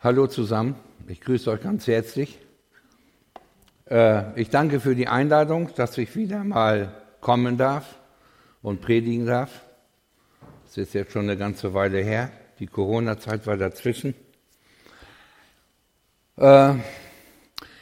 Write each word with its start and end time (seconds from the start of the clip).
Hallo 0.00 0.28
zusammen, 0.28 0.76
ich 1.08 1.20
grüße 1.20 1.50
euch 1.50 1.60
ganz 1.60 1.88
herzlich. 1.88 2.38
Äh, 3.90 4.40
ich 4.40 4.48
danke 4.48 4.78
für 4.78 4.94
die 4.94 5.08
Einladung, 5.08 5.70
dass 5.74 5.98
ich 5.98 6.14
wieder 6.14 6.44
mal 6.44 6.92
kommen 7.20 7.56
darf 7.56 7.98
und 8.62 8.80
predigen 8.80 9.26
darf. 9.26 9.50
Das 10.64 10.76
ist 10.78 10.94
jetzt 10.94 11.10
schon 11.10 11.22
eine 11.22 11.36
ganze 11.36 11.74
Weile 11.74 11.98
her. 11.98 12.30
Die 12.60 12.68
Corona-Zeit 12.68 13.44
war 13.48 13.56
dazwischen. 13.56 14.14
Äh, 16.36 16.74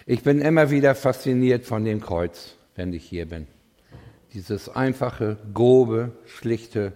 ich 0.06 0.22
bin 0.22 0.40
immer 0.40 0.70
wieder 0.70 0.94
fasziniert 0.94 1.66
von 1.66 1.84
dem 1.84 2.00
Kreuz, 2.00 2.54
wenn 2.76 2.94
ich 2.94 3.04
hier 3.04 3.26
bin. 3.26 3.46
Dieses 4.32 4.70
einfache, 4.70 5.36
grobe, 5.52 6.12
schlichte, 6.24 6.94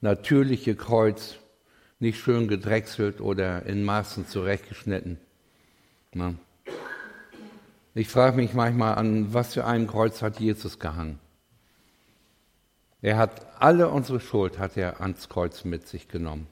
natürliche 0.00 0.76
Kreuz, 0.76 1.39
nicht 2.00 2.18
schön 2.18 2.48
gedrechselt 2.48 3.20
oder 3.20 3.66
in 3.66 3.84
Maßen 3.84 4.26
zurechtgeschnitten. 4.26 5.18
Na. 6.12 6.34
Ich 7.94 8.08
frage 8.08 8.36
mich 8.36 8.54
manchmal, 8.54 8.94
an 8.94 9.32
was 9.34 9.54
für 9.54 9.66
einem 9.66 9.86
Kreuz 9.86 10.22
hat 10.22 10.40
Jesus 10.40 10.78
gehangen? 10.78 11.18
Er 13.02 13.16
hat 13.16 13.62
alle 13.62 13.88
unsere 13.88 14.20
Schuld 14.20 14.58
hat 14.58 14.76
er 14.76 15.00
ans 15.00 15.28
Kreuz 15.28 15.64
mit 15.64 15.88
sich 15.88 16.08
genommen. 16.08 16.46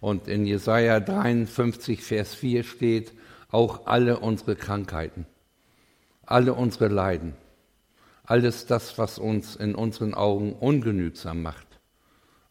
Und 0.00 0.28
in 0.28 0.46
Jesaja 0.46 1.00
53, 1.00 2.02
Vers 2.02 2.34
4 2.34 2.64
steht, 2.64 3.12
auch 3.50 3.86
alle 3.86 4.20
unsere 4.20 4.56
Krankheiten, 4.56 5.26
alle 6.24 6.54
unsere 6.54 6.88
Leiden, 6.88 7.34
alles 8.24 8.66
das, 8.66 8.98
was 8.98 9.18
uns 9.18 9.56
in 9.56 9.74
unseren 9.74 10.14
Augen 10.14 10.52
ungenügsam 10.52 11.42
macht, 11.42 11.66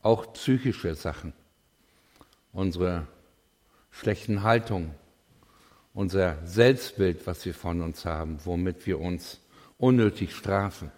auch 0.02 0.34
psychische 0.34 0.96
Sachen, 0.96 1.34
unsere 2.52 3.08
schlechten 3.92 4.44
Haltungen, 4.44 4.94
unser 5.94 6.46
Selbstbild, 6.46 7.26
was 7.26 7.46
wir 7.46 7.54
von 7.54 7.82
uns 7.82 8.05
haben, 8.05 8.40
womit 8.46 8.85
wir 8.85 8.99
uns 8.99 9.40
unnötig 9.77 10.35
strafen. 10.35 10.91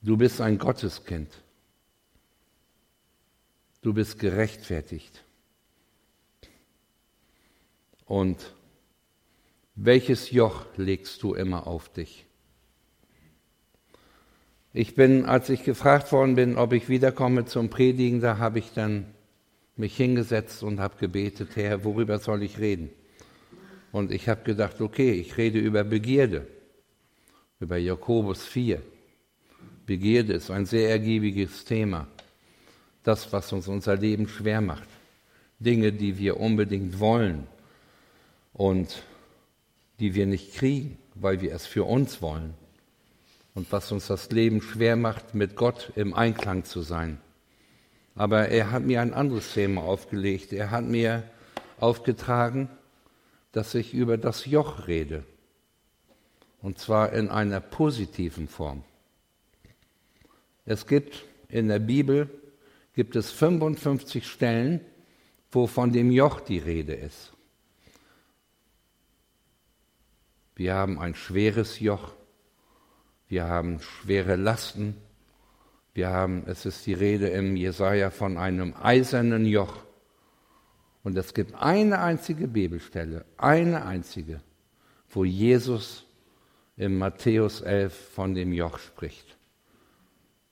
Du 0.00 0.16
bist 0.16 0.40
ein 0.40 0.58
Gotteskind. 0.58 1.30
Du 3.82 3.92
bist 3.92 4.18
gerechtfertigt. 4.18 5.24
Und 8.06 8.54
welches 9.74 10.30
Joch 10.30 10.66
legst 10.76 11.22
du 11.22 11.34
immer 11.34 11.66
auf 11.66 11.88
dich? 11.88 12.26
Ich 14.74 14.94
bin, 14.94 15.26
als 15.26 15.50
ich 15.50 15.64
gefragt 15.64 16.12
worden 16.12 16.34
bin, 16.34 16.56
ob 16.56 16.72
ich 16.72 16.88
wiederkomme 16.88 17.44
zum 17.44 17.68
Predigen, 17.68 18.20
da 18.20 18.38
habe 18.38 18.58
ich 18.58 18.72
dann 18.72 19.04
mich 19.76 19.96
hingesetzt 19.96 20.62
und 20.62 20.80
habe 20.80 20.96
gebetet, 20.98 21.50
Herr, 21.56 21.84
worüber 21.84 22.18
soll 22.18 22.42
ich 22.42 22.58
reden? 22.58 22.90
Und 23.90 24.10
ich 24.10 24.28
habe 24.30 24.42
gedacht, 24.44 24.80
okay, 24.80 25.12
ich 25.12 25.36
rede 25.36 25.58
über 25.58 25.84
Begierde, 25.84 26.46
über 27.60 27.76
Jakobus 27.76 28.46
4. 28.46 28.80
Begierde 29.84 30.32
ist 30.32 30.50
ein 30.50 30.64
sehr 30.64 30.88
ergiebiges 30.88 31.66
Thema. 31.66 32.06
Das, 33.02 33.30
was 33.32 33.52
uns 33.52 33.68
unser 33.68 33.96
Leben 33.96 34.26
schwer 34.26 34.62
macht. 34.62 34.88
Dinge, 35.58 35.92
die 35.92 36.18
wir 36.18 36.40
unbedingt 36.40 36.98
wollen 36.98 37.46
und 38.54 39.02
die 40.00 40.14
wir 40.14 40.26
nicht 40.26 40.54
kriegen, 40.54 40.96
weil 41.14 41.42
wir 41.42 41.52
es 41.52 41.66
für 41.66 41.84
uns 41.84 42.22
wollen. 42.22 42.54
Und 43.54 43.70
was 43.70 43.92
uns 43.92 44.06
das 44.06 44.30
Leben 44.30 44.62
schwer 44.62 44.96
macht, 44.96 45.34
mit 45.34 45.56
Gott 45.56 45.92
im 45.94 46.14
Einklang 46.14 46.64
zu 46.64 46.82
sein. 46.82 47.20
Aber 48.14 48.48
er 48.48 48.70
hat 48.70 48.82
mir 48.82 49.00
ein 49.00 49.14
anderes 49.14 49.52
Thema 49.52 49.82
aufgelegt. 49.82 50.52
Er 50.52 50.70
hat 50.70 50.84
mir 50.84 51.22
aufgetragen, 51.78 52.68
dass 53.52 53.74
ich 53.74 53.92
über 53.94 54.16
das 54.16 54.46
Joch 54.46 54.86
rede. 54.86 55.24
Und 56.60 56.78
zwar 56.78 57.12
in 57.12 57.28
einer 57.28 57.60
positiven 57.60 58.48
Form. 58.48 58.84
Es 60.64 60.86
gibt 60.86 61.24
in 61.48 61.68
der 61.68 61.80
Bibel 61.80 62.30
gibt 62.94 63.16
es 63.16 63.30
55 63.30 64.26
Stellen, 64.26 64.80
wo 65.50 65.66
von 65.66 65.92
dem 65.92 66.10
Joch 66.10 66.40
die 66.40 66.58
Rede 66.58 66.94
ist. 66.94 67.32
Wir 70.54 70.74
haben 70.74 70.98
ein 70.98 71.14
schweres 71.14 71.80
Joch, 71.80 72.12
wir 73.32 73.48
haben 73.48 73.80
schwere 73.80 74.36
Lasten, 74.36 74.94
wir 75.94 76.10
haben, 76.10 76.42
es 76.48 76.66
ist 76.66 76.84
die 76.84 76.92
Rede 76.92 77.28
im 77.28 77.56
Jesaja 77.56 78.10
von 78.10 78.36
einem 78.36 78.74
eisernen 78.78 79.46
Joch. 79.46 79.74
Und 81.02 81.16
es 81.16 81.32
gibt 81.32 81.54
eine 81.54 82.00
einzige 82.00 82.46
Bibelstelle, 82.46 83.24
eine 83.38 83.86
einzige, 83.86 84.42
wo 85.08 85.24
Jesus 85.24 86.04
im 86.76 86.98
Matthäus 86.98 87.62
11 87.62 88.10
von 88.10 88.34
dem 88.34 88.52
Joch 88.52 88.78
spricht. 88.78 89.38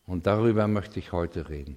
Und 0.07 0.27
darüber 0.27 0.67
möchte 0.67 1.01
ich 1.01 1.13
heute 1.13 1.51
reden. 1.51 1.77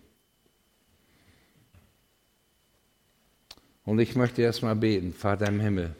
Und 3.83 3.99
ich 3.99 4.15
möchte 4.15 4.41
erstmal 4.41 4.77
beten, 4.77 5.11
Vater 5.11 5.49
im 5.49 5.59
Himmel. 5.59 5.93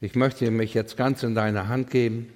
Ich 0.00 0.14
möchte 0.14 0.48
mich 0.52 0.72
jetzt 0.72 0.96
ganz 0.96 1.24
in 1.24 1.34
deine 1.34 1.66
Hand 1.66 1.90
geben 1.90 2.32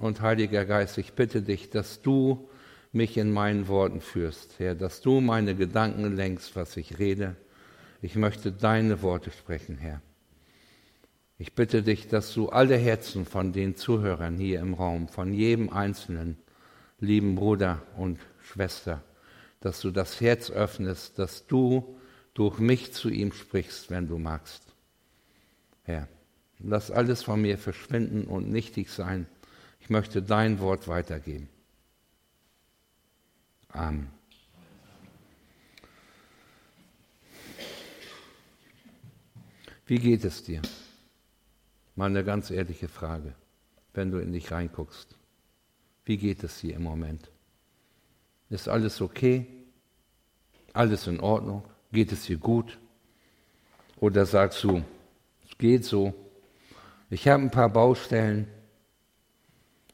und 0.00 0.20
Heiliger 0.20 0.64
Geist, 0.64 0.98
ich 0.98 1.12
bitte 1.12 1.42
dich, 1.42 1.70
dass 1.70 2.02
du 2.02 2.48
mich 2.92 3.16
in 3.16 3.32
meinen 3.32 3.68
Worten 3.68 4.00
führst, 4.00 4.58
Herr, 4.58 4.74
dass 4.74 5.00
du 5.00 5.20
meine 5.20 5.54
Gedanken 5.54 6.16
lenkst, 6.16 6.56
was 6.56 6.76
ich 6.76 6.98
rede. 6.98 7.36
Ich 8.00 8.14
möchte 8.14 8.52
deine 8.52 9.02
Worte 9.02 9.30
sprechen, 9.30 9.76
Herr. 9.76 10.00
Ich 11.38 11.54
bitte 11.54 11.82
dich, 11.82 12.08
dass 12.08 12.34
du 12.34 12.48
alle 12.48 12.76
Herzen 12.76 13.24
von 13.24 13.52
den 13.52 13.76
Zuhörern 13.76 14.38
hier 14.38 14.60
im 14.60 14.74
Raum, 14.74 15.08
von 15.08 15.32
jedem 15.32 15.70
Einzelnen, 15.70 16.36
lieben 16.98 17.36
Bruder 17.36 17.82
und 17.96 18.18
Schwester, 18.42 19.04
dass 19.60 19.80
du 19.80 19.90
das 19.90 20.20
Herz 20.20 20.50
öffnest, 20.50 21.18
dass 21.18 21.46
du 21.46 21.96
durch 22.34 22.58
mich 22.58 22.92
zu 22.92 23.08
ihm 23.08 23.32
sprichst, 23.32 23.90
wenn 23.90 24.08
du 24.08 24.18
magst. 24.18 24.62
Herr, 25.82 26.08
lass 26.58 26.90
alles 26.90 27.22
von 27.22 27.40
mir 27.40 27.58
verschwinden 27.58 28.24
und 28.24 28.50
nichtig 28.50 28.90
sein. 28.90 29.26
Ich 29.88 29.90
möchte 29.90 30.20
dein 30.20 30.60
Wort 30.60 30.86
weitergeben. 30.86 31.48
Amen. 33.70 34.10
Wie 39.86 39.98
geht 39.98 40.26
es 40.26 40.44
dir? 40.44 40.60
Mal 41.96 42.10
eine 42.10 42.22
ganz 42.22 42.50
ehrliche 42.50 42.86
Frage, 42.86 43.34
wenn 43.94 44.10
du 44.10 44.18
in 44.18 44.30
dich 44.30 44.52
reinguckst. 44.52 45.16
Wie 46.04 46.18
geht 46.18 46.44
es 46.44 46.60
dir 46.60 46.74
im 46.76 46.82
Moment? 46.82 47.30
Ist 48.50 48.68
alles 48.68 49.00
okay? 49.00 49.46
Alles 50.74 51.06
in 51.06 51.18
Ordnung? 51.18 51.64
Geht 51.92 52.12
es 52.12 52.24
dir 52.24 52.36
gut? 52.36 52.78
Oder 53.96 54.26
sagst 54.26 54.62
du, 54.64 54.84
es 55.48 55.56
geht 55.56 55.86
so, 55.86 56.12
ich 57.08 57.26
habe 57.26 57.42
ein 57.42 57.50
paar 57.50 57.70
Baustellen, 57.70 58.48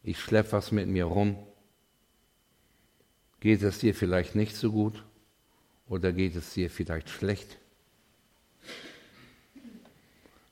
ich 0.04 0.20
schleppe 0.20 0.52
was 0.52 0.70
mit 0.70 0.86
mir 0.86 1.06
rum, 1.06 1.36
Geht 3.44 3.62
es 3.62 3.78
dir 3.78 3.94
vielleicht 3.94 4.34
nicht 4.34 4.56
so 4.56 4.72
gut 4.72 5.04
oder 5.86 6.14
geht 6.14 6.34
es 6.34 6.54
dir 6.54 6.70
vielleicht 6.70 7.10
schlecht? 7.10 7.58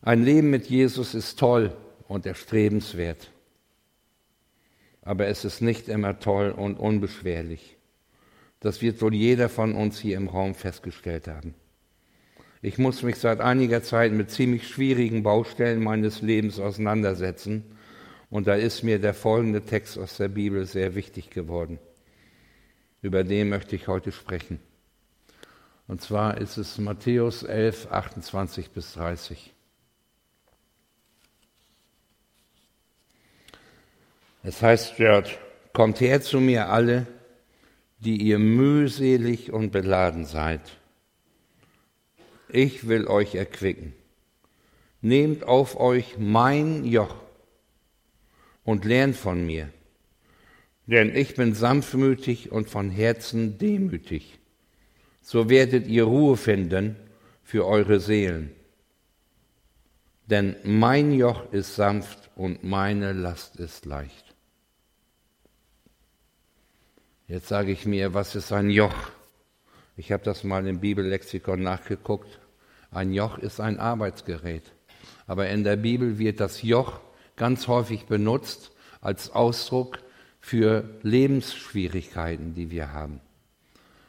Ein 0.03 0.23
Leben 0.23 0.51
mit 0.51 0.67
Jesus 0.67 1.15
ist 1.15 1.39
toll 1.39 1.75
und 2.07 2.27
erstrebenswert, 2.27 3.31
aber 5.01 5.27
es 5.29 5.47
ist 5.47 5.63
nicht 5.63 5.89
immer 5.89 6.21
toll 6.21 6.51
und 6.51 6.79
unbeschwerlich. 6.79 7.79
Das 8.61 8.83
wird 8.83 9.01
wohl 9.01 9.15
jeder 9.15 9.49
von 9.49 9.75
uns 9.75 9.99
hier 9.99 10.19
im 10.19 10.29
Raum 10.29 10.55
festgestellt 10.55 11.29
haben. 11.29 11.55
Ich 12.61 12.77
muss 12.77 13.03
mich 13.03 13.17
seit 13.17 13.41
einiger 13.41 13.83
Zeit 13.83 14.13
mit 14.13 14.31
ziemlich 14.31 14.69
schwierigen 14.69 15.23
Baustellen 15.23 15.83
meines 15.83 16.21
Lebens 16.21 16.61
auseinandersetzen 16.61 17.65
und 18.33 18.47
da 18.47 18.55
ist 18.55 18.83
mir 18.83 18.99
der 18.99 19.13
folgende 19.13 19.61
Text 19.61 19.99
aus 19.99 20.17
der 20.17 20.29
Bibel 20.29 20.65
sehr 20.65 20.95
wichtig 20.95 21.29
geworden. 21.29 21.79
Über 23.03 23.25
den 23.25 23.51
möchte 23.51 23.77
ich 23.77 23.89
heute 23.89 24.11
sprechen. 24.11 24.59
Und 25.87 26.01
zwar 26.01 26.39
ist 26.39 26.57
es 26.57 26.79
Matthäus 26.79 27.43
11, 27.43 27.89
28 27.91 28.71
bis 28.71 28.95
30. 28.95 29.53
Es 34.43 34.63
heißt 34.63 34.95
dort, 34.99 35.39
kommt 35.75 36.01
her 36.01 36.23
zu 36.23 36.41
mir 36.41 36.71
alle, 36.71 37.07
die 37.99 38.17
ihr 38.17 38.39
mühselig 38.39 39.53
und 39.53 39.73
beladen 39.73 40.25
seid. 40.25 40.63
Ich 42.49 42.89
will 42.89 43.07
euch 43.09 43.35
erquicken. 43.35 43.93
Nehmt 45.03 45.45
auf 45.45 45.79
euch 45.79 46.17
mein 46.17 46.87
Joch 46.87 47.17
und 48.65 48.85
lernt 48.85 49.17
von 49.17 49.47
mir 49.47 49.69
denn 50.87 51.15
ich 51.15 51.35
bin 51.35 51.55
sanftmütig 51.55 52.51
und 52.51 52.69
von 52.69 52.91
Herzen 52.91 53.59
demütig. 53.59 54.39
so 55.21 55.49
werdet 55.49 55.87
ihr 55.87 56.05
Ruhe 56.05 56.37
finden 56.37 56.97
für 57.45 57.65
eure 57.65 58.01
Seelen. 58.01 58.51
Denn 60.27 60.57
mein 60.65 61.13
Joch 61.13 61.53
ist 61.53 61.77
sanft 61.77 62.31
und 62.35 62.65
meine 62.65 63.13
Last 63.13 63.57
ist 63.57 63.87
leicht. 63.87 64.35
Jetzt 67.29 67.49
sage 67.49 67.71
ich 67.73 67.87
mir, 67.87 68.15
was 68.15 68.35
ist 68.35 68.53
ein 68.53 68.69
Joch? 68.69 69.11
Ich 69.97 70.11
habe 70.11 70.25
das 70.25 70.43
mal 70.43 70.67
im 70.67 70.81
Bibellexikon 70.81 71.63
nachgeguckt. 71.63 72.41
Ein 72.91 73.13
Joch 73.13 73.39
ist 73.39 73.61
ein 73.61 73.79
Arbeitsgerät. 73.79 74.73
Aber 75.27 75.49
in 75.49 75.65
der 75.65 75.77
Bibel 75.77 76.19
wird 76.19 76.41
das 76.41 76.63
Joch 76.63 77.01
ganz 77.37 77.69
häufig 77.69 78.07
benutzt 78.07 78.73
als 79.01 79.31
Ausdruck 79.31 79.99
für 80.41 80.85
Lebensschwierigkeiten, 81.03 82.55
die 82.55 82.71
wir 82.71 82.93
haben, 82.93 83.21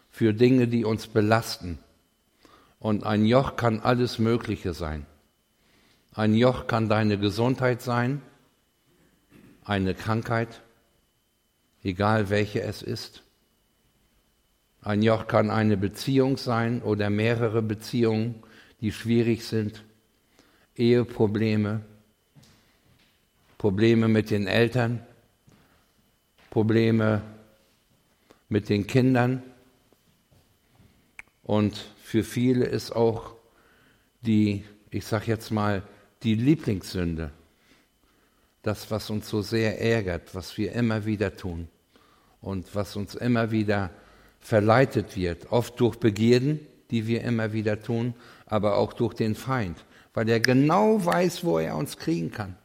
für 0.10 0.34
Dinge, 0.34 0.68
die 0.68 0.84
uns 0.84 1.08
belasten. 1.08 1.80
Und 2.80 3.04
ein 3.06 3.26
Joch 3.26 3.56
kann 3.56 3.80
alles 3.80 4.20
Mögliche 4.20 4.74
sein. 4.74 5.06
Ein 6.14 6.36
Joch 6.36 6.68
kann 6.68 6.90
deine 6.90 7.18
Gesundheit 7.18 7.82
sein, 7.82 8.22
eine 9.64 9.96
Krankheit, 9.96 10.62
egal 11.84 12.30
welche 12.30 12.62
es 12.62 12.82
ist. 12.82 13.24
Ein 14.82 15.02
Joch 15.02 15.28
kann 15.28 15.50
eine 15.50 15.78
Beziehung 15.78 16.38
sein 16.38 16.82
oder 16.82 17.10
mehrere 17.10 17.62
Beziehungen, 17.62 18.44
die 18.82 18.92
schwierig 18.92 19.46
sind. 19.46 19.84
Eheprobleme, 20.76 21.86
Probleme 23.64 24.10
mit 24.10 24.30
den 24.30 24.46
Eltern, 24.46 25.00
Probleme 26.50 27.22
mit 28.50 28.68
den 28.68 28.88
Kindern. 28.88 29.42
Und 31.44 31.78
für 32.04 32.26
viele 32.26 32.66
ist 32.66 32.92
auch 32.94 33.36
die, 34.20 34.66
ich 34.90 35.06
sage 35.06 35.28
jetzt 35.28 35.50
mal, 35.50 35.82
die 36.24 36.36
Lieblingssünde, 36.36 37.32
das, 38.64 38.92
was 38.92 39.10
uns 39.10 39.30
so 39.30 39.42
sehr 39.42 39.80
ärgert, 39.80 40.36
was 40.36 40.58
wir 40.58 40.74
immer 40.74 41.06
wieder 41.06 41.34
tun 41.38 41.70
und 42.42 42.76
was 42.76 42.98
uns 42.98 43.16
immer 43.16 43.52
wieder 43.52 43.92
verleitet 44.42 45.16
wird, 45.16 45.54
oft 45.54 45.80
durch 45.80 45.96
Begierden, 45.96 46.60
die 46.92 47.08
wir 47.08 47.22
immer 47.22 47.54
wieder 47.54 47.82
tun, 47.82 48.14
aber 48.46 48.76
auch 48.76 48.92
durch 48.92 49.14
den 49.14 49.36
Feind, 49.36 49.86
weil 50.14 50.28
er 50.28 50.42
genau 50.42 51.06
weiß, 51.06 51.46
wo 51.46 51.60
er 51.60 51.78
uns 51.78 51.96
kriegen 51.98 52.30
kann. 52.30 52.58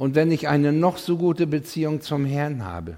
Und 0.00 0.14
wenn 0.14 0.32
ich 0.32 0.48
eine 0.48 0.72
noch 0.72 0.96
so 0.96 1.18
gute 1.18 1.46
Beziehung 1.46 2.00
zum 2.00 2.24
Herrn 2.24 2.64
habe, 2.64 2.96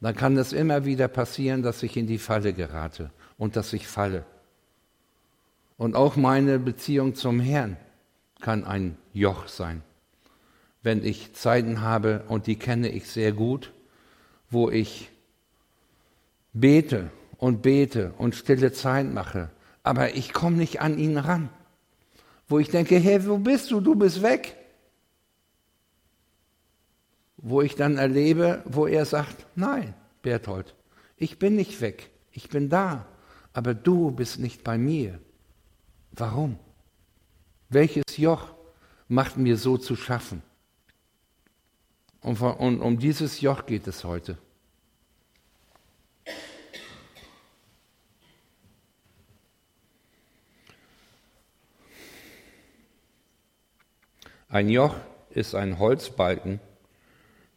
dann 0.00 0.16
kann 0.16 0.34
es 0.38 0.54
immer 0.54 0.86
wieder 0.86 1.08
passieren, 1.08 1.62
dass 1.62 1.82
ich 1.82 1.98
in 1.98 2.06
die 2.06 2.16
Falle 2.16 2.54
gerate 2.54 3.10
und 3.36 3.54
dass 3.54 3.74
ich 3.74 3.86
falle. 3.86 4.24
Und 5.76 5.94
auch 5.94 6.16
meine 6.16 6.58
Beziehung 6.58 7.14
zum 7.14 7.38
Herrn 7.38 7.76
kann 8.40 8.64
ein 8.64 8.96
Joch 9.12 9.46
sein. 9.46 9.82
Wenn 10.82 11.04
ich 11.04 11.34
Zeiten 11.34 11.82
habe, 11.82 12.24
und 12.28 12.46
die 12.46 12.56
kenne 12.56 12.88
ich 12.88 13.06
sehr 13.06 13.32
gut, 13.32 13.74
wo 14.48 14.70
ich 14.70 15.10
bete 16.54 17.10
und 17.36 17.60
bete 17.60 18.14
und 18.16 18.34
stille 18.34 18.72
Zeit 18.72 19.12
mache, 19.12 19.50
aber 19.82 20.14
ich 20.14 20.32
komme 20.32 20.56
nicht 20.56 20.80
an 20.80 20.96
ihn 20.96 21.18
ran. 21.18 21.50
Wo 22.48 22.58
ich 22.58 22.70
denke, 22.70 22.96
hey, 22.96 23.26
wo 23.26 23.36
bist 23.36 23.70
du? 23.70 23.82
Du 23.82 23.96
bist 23.96 24.22
weg 24.22 24.63
wo 27.44 27.60
ich 27.60 27.76
dann 27.76 27.98
erlebe, 27.98 28.62
wo 28.64 28.86
er 28.86 29.04
sagt, 29.04 29.46
nein, 29.54 29.92
Berthold, 30.22 30.74
ich 31.18 31.38
bin 31.38 31.56
nicht 31.56 31.82
weg, 31.82 32.10
ich 32.32 32.48
bin 32.48 32.70
da, 32.70 33.06
aber 33.52 33.74
du 33.74 34.10
bist 34.10 34.38
nicht 34.38 34.64
bei 34.64 34.78
mir. 34.78 35.20
Warum? 36.12 36.58
Welches 37.68 38.16
Joch 38.16 38.54
macht 39.08 39.36
mir 39.36 39.58
so 39.58 39.76
zu 39.76 39.94
schaffen? 39.94 40.42
Und, 42.22 42.40
und 42.40 42.80
um 42.80 42.98
dieses 42.98 43.42
Joch 43.42 43.66
geht 43.66 43.86
es 43.86 44.04
heute. 44.04 44.38
Ein 54.48 54.70
Joch 54.70 54.96
ist 55.28 55.54
ein 55.54 55.78
Holzbalken, 55.78 56.58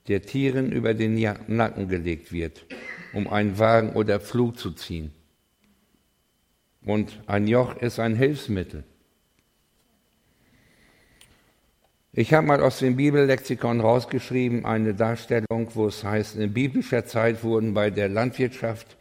der 0.07 0.21
Tieren 0.21 0.71
über 0.71 0.94
den 0.94 1.15
Nacken 1.48 1.88
gelegt 1.89 2.31
wird, 2.31 2.65
um 3.13 3.27
einen 3.27 3.59
Wagen 3.59 3.94
oder 3.94 4.19
Flug 4.19 4.57
zu 4.57 4.71
ziehen. 4.71 5.12
Und 6.86 7.19
ein 7.27 7.48
Joch 7.48 7.75
ist 7.81 8.00
ein 8.00 8.15
Hilfsmittel. 8.15 8.83
Ich 12.13 12.33
habe 12.33 12.48
mal 12.48 12.62
aus 12.62 12.80
dem 12.80 12.95
Bibellexikon 12.95 13.81
rausgeschrieben 13.81 14.65
eine 14.65 14.95
Darstellung, 14.95 15.69
wo 15.75 15.88
es 15.88 16.04
heißt, 16.04 16.38
in 16.38 16.54
biblischer 16.54 17.06
Zeit 17.06 17.44
wurden 17.44 17.74
bei 17.74 17.92
der 17.92 18.09
Landwirtschaft 18.09 18.98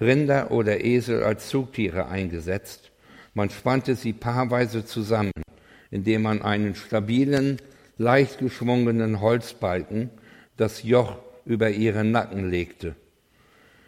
Rinder 0.00 0.50
oder 0.50 0.84
Esel 0.84 1.24
als 1.24 1.48
Zugtiere 1.48 2.06
eingesetzt. 2.06 2.92
Man 3.32 3.50
spannte 3.50 3.96
sie 3.96 4.12
paarweise 4.12 4.84
zusammen, 4.84 5.32
indem 5.90 6.22
man 6.22 6.42
einen 6.42 6.74
stabilen, 6.74 7.56
leicht 7.96 8.38
geschwungenen 8.38 9.20
Holzbalken 9.20 10.10
das 10.56 10.82
Joch 10.82 11.16
über 11.44 11.70
ihren 11.70 12.10
Nacken 12.10 12.50
legte. 12.50 12.94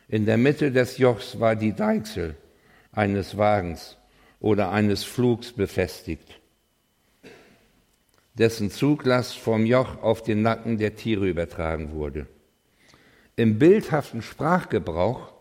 In 0.09 0.27
der 0.27 0.37
Mitte 0.37 0.71
des 0.71 0.99
Jochs 0.99 1.41
war 1.41 1.57
die 1.57 1.73
Deichsel 1.73 2.37
eines 2.93 3.37
Wagens 3.37 3.97
oder 4.41 4.71
eines 4.71 5.05
Flugs 5.05 5.53
befestigt, 5.53 6.41
dessen 8.35 8.71
Zuglast 8.71 9.37
vom 9.39 9.67
Joch 9.67 10.03
auf 10.03 10.23
den 10.23 10.43
Nacken 10.43 10.79
der 10.79 10.97
Tiere 10.97 11.27
übertragen 11.27 11.93
wurde. 11.93 12.27
Im 13.37 13.59
bildhaften 13.59 14.23
Sprachgebrauch 14.23 15.33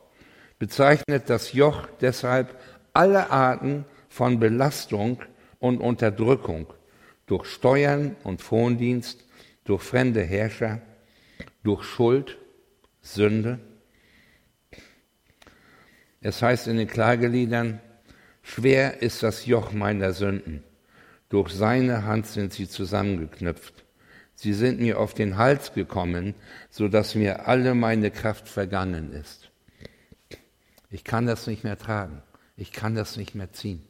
bezeichnet 0.60 1.30
das 1.30 1.54
Joch 1.54 1.88
deshalb 2.01 2.60
alle 2.94 3.30
Arten 3.30 3.86
von 4.10 4.39
Belastung 4.39 5.19
und 5.60 5.80
Unterdrückung 5.80 6.68
durch 7.25 7.45
Steuern 7.48 8.16
und 8.24 8.42
Frondienst, 8.42 9.25
durch 9.63 9.83
fremde 9.83 10.22
Herrscher, 10.22 10.81
durch 11.65 11.83
Schuld, 11.83 12.38
Sünde. 13.01 13.59
Es 16.21 16.41
heißt 16.41 16.67
in 16.67 16.77
den 16.77 16.88
Klageliedern, 16.88 17.81
schwer 18.43 19.01
ist 19.01 19.24
das 19.24 19.45
Joch 19.45 19.72
meiner 19.74 20.13
Sünden. 20.13 20.63
Durch 21.29 21.51
seine 21.51 22.03
Hand 22.03 22.27
sind 22.27 22.53
sie 22.53 22.69
zusammengeknüpft. 22.69 23.84
Sie 24.36 24.53
sind 24.53 24.79
mir 24.79 25.00
auf 25.00 25.13
den 25.15 25.38
Hals 25.38 25.74
gekommen, 25.74 26.36
so 26.69 26.88
dass 26.88 27.15
mir 27.15 27.48
alle 27.48 27.74
meine 27.74 28.12
Kraft 28.12 28.48
vergangen 28.48 29.12
ist. 29.12 29.50
Ich 30.91 31.03
kann 31.03 31.25
das 31.25 31.48
nicht 31.48 31.63
mehr 31.63 31.79
tragen. 31.79 32.22
Ich 32.57 32.72
kann 32.72 32.93
das 32.93 33.17
nicht 33.17 33.34
mehr 33.34 33.51
ziehen. 33.53 33.81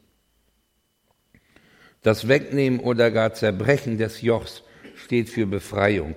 Das 2.03 2.27
Wegnehmen 2.27 2.79
oder 2.79 3.11
gar 3.11 3.33
Zerbrechen 3.33 3.97
des 3.97 4.21
Jochs 4.21 4.63
steht 4.95 5.29
für 5.29 5.45
Befreiung 5.45 6.15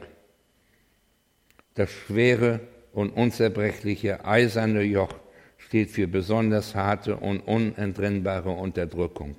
das 1.79 1.91
schwere 1.91 2.61
und 2.93 3.11
unzerbrechliche 3.11 4.25
eiserne 4.25 4.83
Joch 4.83 5.15
steht 5.59 5.91
für 5.91 6.09
besonders 6.09 6.75
harte 6.75 7.17
und 7.17 7.41
unentrinnbare 7.41 8.51
Unterdrückung. 8.51 9.37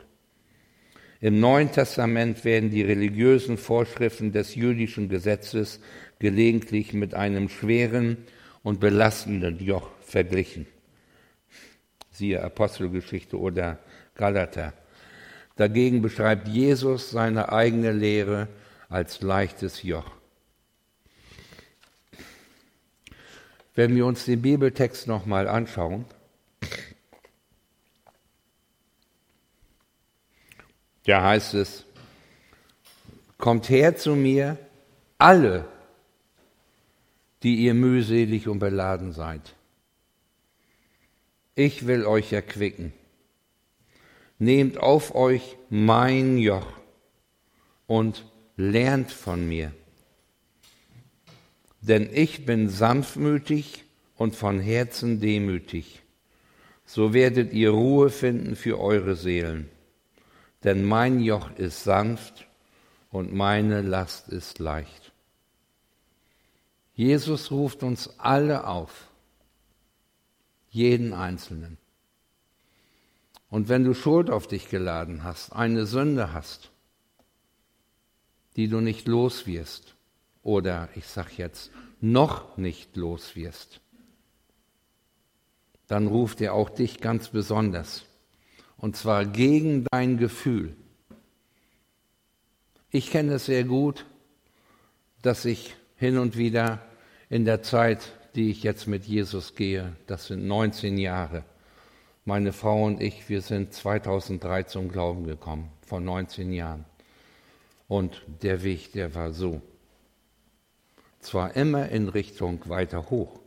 Im 1.21 1.41
Neuen 1.41 1.71
Testament 1.71 2.45
werden 2.45 2.69
die 2.69 2.81
religiösen 2.81 3.57
Vorschriften 3.57 4.31
des 4.31 4.55
jüdischen 4.55 5.09
Gesetzes 5.09 5.81
gelegentlich 6.19 6.93
mit 6.93 7.13
einem 7.13 7.49
schweren 7.49 8.17
und 8.63 8.79
belastenden 8.79 9.59
Joch 9.59 9.89
verglichen. 9.99 10.65
Siehe 12.11 12.41
Apostelgeschichte 12.41 13.37
oder 13.37 13.79
Galater. 14.15 14.73
Dagegen 15.57 16.01
beschreibt 16.01 16.47
Jesus 16.47 17.11
seine 17.11 17.51
eigene 17.51 17.91
Lehre 17.91 18.47
als 18.87 19.21
leichtes 19.21 19.83
Joch. 19.83 20.18
Wenn 23.79 23.95
wir 23.95 24.05
uns 24.05 24.25
den 24.25 24.41
Bibeltext 24.41 25.07
nochmal 25.07 25.47
anschauen, 25.47 26.03
da 31.05 31.23
heißt 31.23 31.53
es, 31.53 31.85
kommt 33.37 33.69
her 33.69 33.95
zu 33.95 34.17
mir, 34.17 34.57
alle, 35.17 35.63
die 37.41 37.55
ihr 37.55 37.73
mühselig 37.73 38.49
und 38.49 38.59
beladen 38.59 39.13
seid. 39.13 39.55
Ich 41.55 41.87
will 41.87 42.05
euch 42.05 42.33
erquicken. 42.33 42.91
Nehmt 44.39 44.77
auf 44.77 45.15
euch 45.15 45.55
mein 45.69 46.37
Joch 46.37 46.67
und 47.87 48.25
lernt 48.57 49.09
von 49.09 49.47
mir 49.47 49.71
denn 51.81 52.09
ich 52.11 52.45
bin 52.45 52.69
sanftmütig 52.69 53.85
und 54.17 54.35
von 54.35 54.59
Herzen 54.59 55.19
demütig. 55.19 56.01
so 56.85 57.13
werdet 57.13 57.53
ihr 57.53 57.69
Ruhe 57.69 58.09
finden 58.09 58.55
für 58.55 58.79
eure 58.79 59.15
Seelen. 59.15 59.69
Denn 60.63 60.83
mein 60.83 61.19
Joch 61.19 61.51
ist 61.55 61.83
sanft 61.83 62.47
und 63.11 63.31
meine 63.31 63.83
Last 63.83 64.29
ist 64.29 64.57
leicht. 64.57 65.11
Jesus 66.95 67.51
ruft 67.51 67.83
uns 67.83 68.19
alle 68.19 68.65
auf, 68.65 69.07
jeden 70.71 71.13
Einzelnen. 71.13 71.77
Und 73.49 73.69
wenn 73.69 73.83
du 73.83 73.93
Schuld 73.93 74.29
auf 74.29 74.47
dich 74.47 74.67
geladen 74.67 75.23
hast, 75.23 75.53
eine 75.53 75.85
Sünde 75.85 76.33
hast, 76.33 76.71
die 78.55 78.67
du 78.67 78.81
nicht 78.81 79.07
los 79.07 79.47
wirst, 79.47 79.95
oder 80.49 80.89
ich 80.95 81.05
sag 81.05 81.37
jetzt, 81.37 81.69
noch 82.01 82.57
nicht 82.57 82.95
los 82.95 83.35
wirst, 83.35 83.81
dann 85.85 86.07
ruft 86.07 86.41
er 86.41 86.55
auch 86.55 86.71
dich 86.71 87.01
ganz 87.01 87.29
besonders. 87.29 88.05
Und 88.75 88.97
zwar 88.97 89.25
gegen 89.25 89.85
dein 89.91 90.17
Gefühl. 90.17 90.75
Ich 92.89 93.11
kenne 93.11 93.33
es 93.33 93.45
sehr 93.45 93.63
gut, 93.63 94.07
dass 95.21 95.45
ich 95.45 95.75
hin 95.97 96.17
und 96.17 96.35
wieder 96.35 96.81
in 97.29 97.45
der 97.45 97.61
Zeit, 97.61 98.11
die 98.33 98.49
ich 98.49 98.63
jetzt 98.63 98.87
mit 98.87 99.05
Jesus 99.05 99.53
gehe, 99.53 99.95
das 100.07 100.25
sind 100.27 100.47
19 100.47 100.97
Jahre, 100.97 101.43
meine 102.25 102.53
Frau 102.53 102.85
und 102.85 103.03
ich, 103.03 103.29
wir 103.29 103.43
sind 103.43 103.71
2003 103.71 104.63
zum 104.63 104.89
Glauben 104.89 105.25
gekommen, 105.25 105.69
vor 105.85 105.99
19 105.99 106.51
Jahren. 106.53 106.85
Und 107.87 108.23
der 108.41 108.63
Weg, 108.63 108.93
der 108.93 109.13
war 109.13 109.31
so. 109.31 109.61
Zwar 111.19 111.55
immer 111.55 111.89
in 111.89 112.09
Richtung 112.09 112.67
weiter 112.69 113.09
hoch, 113.09 113.39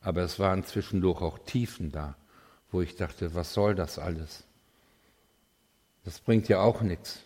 aber 0.00 0.22
es 0.22 0.38
waren 0.38 0.64
zwischendurch 0.64 1.20
auch 1.22 1.38
Tiefen 1.38 1.92
da, 1.92 2.16
wo 2.70 2.82
ich 2.82 2.96
dachte, 2.96 3.34
was 3.34 3.54
soll 3.54 3.74
das 3.74 3.98
alles? 3.98 4.44
Das 6.04 6.20
bringt 6.20 6.48
ja 6.48 6.60
auch 6.60 6.82
nichts. 6.82 7.20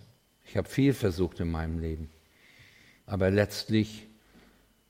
Ich 0.47 0.57
habe 0.57 0.69
viel 0.69 0.95
versucht 0.95 1.41
in 1.41 1.51
meinem 1.51 1.79
Leben. 1.79 2.11
Aber 3.07 3.31
letztlich 3.31 4.07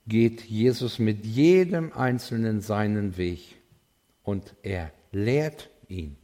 geht 0.06 0.42
Jesus 0.42 0.98
mit 0.98 1.24
jedem 1.24 1.92
Einzelnen 1.92 2.60
seinen 2.60 3.16
Weg 3.16 3.56
und 4.22 4.54
er 4.62 4.92
lehrt 5.12 5.70
ihn. 5.88 6.16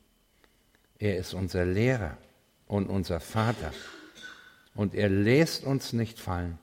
Er 0.99 1.16
ist 1.16 1.35
unser 1.35 1.64
Lehrer 1.64 2.16
und 2.66 2.88
unser 2.88 3.21
Vater 3.21 3.73
und 4.75 4.95
er 4.95 5.09
lässt 5.09 5.64
uns 5.64 5.93
nicht 5.93 6.19
fallen. 6.19 6.59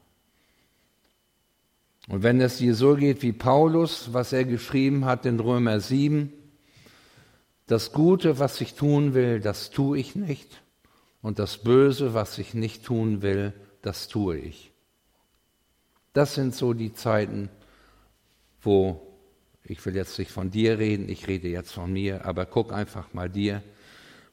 Und 2.11 2.23
wenn 2.23 2.41
es 2.41 2.57
dir 2.57 2.75
so 2.75 2.95
geht 2.95 3.21
wie 3.21 3.31
Paulus, 3.31 4.09
was 4.11 4.33
er 4.33 4.43
geschrieben 4.43 5.05
hat 5.05 5.25
in 5.25 5.39
Römer 5.39 5.79
7, 5.79 6.33
das 7.67 7.93
Gute, 7.93 8.37
was 8.37 8.59
ich 8.59 8.73
tun 8.73 9.13
will, 9.13 9.39
das 9.39 9.69
tue 9.69 9.97
ich 9.97 10.13
nicht. 10.13 10.61
Und 11.21 11.39
das 11.39 11.59
Böse, 11.59 12.13
was 12.13 12.37
ich 12.37 12.53
nicht 12.53 12.83
tun 12.83 13.21
will, 13.21 13.53
das 13.81 14.09
tue 14.09 14.37
ich. 14.37 14.73
Das 16.11 16.35
sind 16.35 16.53
so 16.53 16.73
die 16.73 16.91
Zeiten, 16.91 17.47
wo, 18.61 19.01
ich 19.63 19.85
will 19.85 19.95
jetzt 19.95 20.19
nicht 20.19 20.31
von 20.31 20.51
dir 20.51 20.79
reden, 20.79 21.07
ich 21.07 21.29
rede 21.29 21.47
jetzt 21.47 21.71
von 21.71 21.93
mir, 21.93 22.25
aber 22.25 22.45
guck 22.45 22.73
einfach 22.73 23.13
mal 23.13 23.29
dir, 23.29 23.63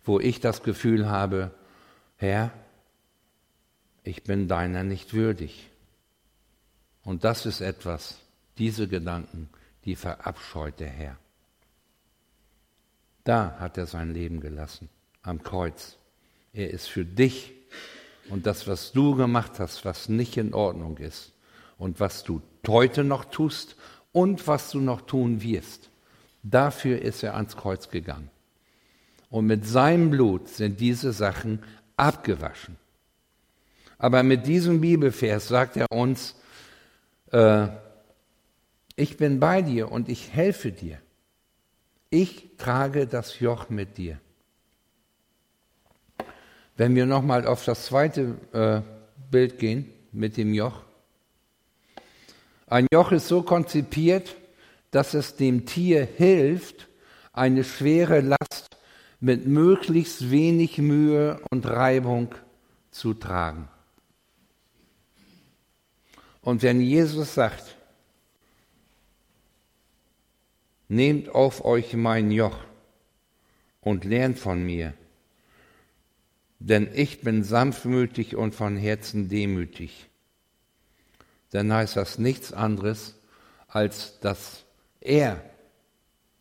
wo 0.05 0.19
ich 0.19 0.41
das 0.41 0.65
Gefühl 0.65 1.09
habe, 1.09 1.53
Herr, 2.17 2.51
ich 4.03 4.25
bin 4.25 4.49
deiner 4.49 4.83
nicht 4.83 5.15
würdig. 5.15 5.71
Und 7.09 7.25
das 7.25 7.47
ist 7.47 7.63
etwas, 7.63 8.19
diese 8.59 8.87
Gedanken, 8.87 9.49
die 9.87 9.97
verabscheut 9.97 10.79
der 10.79 10.91
Herr. 10.91 11.17
Da 13.25 13.57
hat 13.59 13.79
er 13.79 13.87
sein 13.87 14.13
Leben 14.13 14.41
gelassen, 14.41 14.91
am 15.23 15.43
Kreuz. 15.43 15.97
Er 16.53 16.69
ist 16.69 16.87
für 16.87 17.07
dich 17.07 17.55
und 18.29 18.45
das, 18.45 18.69
was 18.69 18.93
du 18.93 19.17
gemacht 19.17 19.53
hast, 19.59 19.87
was 19.87 20.11
nicht 20.11 20.37
in 20.37 20.53
Ordnung 20.53 20.99
ist 20.99 21.33
und 21.79 21.99
was 21.99 22.25
du 22.25 22.43
heute 22.67 23.05
noch 23.05 23.25
tust 23.25 23.77
und 24.13 24.47
was 24.47 24.71
du 24.71 24.79
noch 24.79 25.01
tun 25.01 25.43
wirst, 25.43 25.89
dafür 26.43 27.01
ist 27.01 27.23
er 27.23 27.37
ans 27.37 27.57
Kreuz 27.57 27.89
gegangen. 27.89 28.29
Und 29.31 29.47
mit 29.47 29.67
seinem 29.67 30.11
Blut 30.11 30.49
sind 30.49 30.79
diese 30.79 31.15
Sachen 31.15 31.63
abgewaschen. 31.97 32.77
Aber 33.97 34.23
mit 34.23 34.47
diesem 34.47 34.83
Bibelvers 34.83 35.49
sagt 35.49 35.79
er 35.79 35.91
uns, 35.91 36.35
äh, 37.33 37.69
ich 38.97 39.17
bin 39.17 39.41
bei 39.41 39.63
dir 39.63 39.93
und 39.93 40.09
ich 40.09 40.33
helfe 40.33 40.73
dir. 40.73 40.99
Ich 42.11 42.57
trage 42.57 43.07
das 43.07 43.39
Joch 43.39 43.69
mit 43.69 43.99
dir. 43.99 44.19
Wenn 46.77 46.95
wir 46.95 47.07
nochmal 47.07 47.47
auf 47.47 47.65
das 47.65 47.87
zweite 47.87 48.37
äh, 48.53 48.81
Bild 49.31 49.59
gehen 49.59 49.93
mit 50.13 50.37
dem 50.37 50.55
Joch. 50.55 50.83
Ein 52.67 52.87
Joch 52.93 53.13
ist 53.13 53.29
so 53.29 53.43
konzipiert, 53.43 54.37
dass 54.91 55.15
es 55.15 55.37
dem 55.37 55.67
Tier 55.67 56.07
hilft, 56.07 56.89
eine 57.33 57.65
schwere 57.65 58.21
Last 58.21 58.77
mit 59.21 59.47
möglichst 59.47 60.31
wenig 60.31 60.79
Mühe 60.79 61.41
und 61.51 61.67
Reibung 61.67 62.35
zu 62.91 63.15
tragen. 63.15 63.69
Und 66.49 66.63
wenn 66.63 66.81
Jesus 66.81 67.35
sagt, 67.35 67.77
nehmt 70.89 71.29
auf 71.29 71.63
euch 71.63 71.93
mein 71.93 72.31
Joch 72.31 72.57
und 73.83 74.07
lernt 74.07 74.39
von 74.39 74.65
mir, 74.65 74.95
denn 76.59 76.89
ich 76.95 77.21
bin 77.21 77.45
sanftmütig 77.45 78.35
und 78.35 78.55
von 78.55 78.79
Herzen 78.79 79.29
demütig, 79.29 80.09
dann 81.51 81.71
heißt 81.71 81.97
das 81.97 82.19
nichts 82.19 82.55
anderes, 82.55 83.17
als 83.67 84.19
dass 84.21 84.65
er 85.03 85.43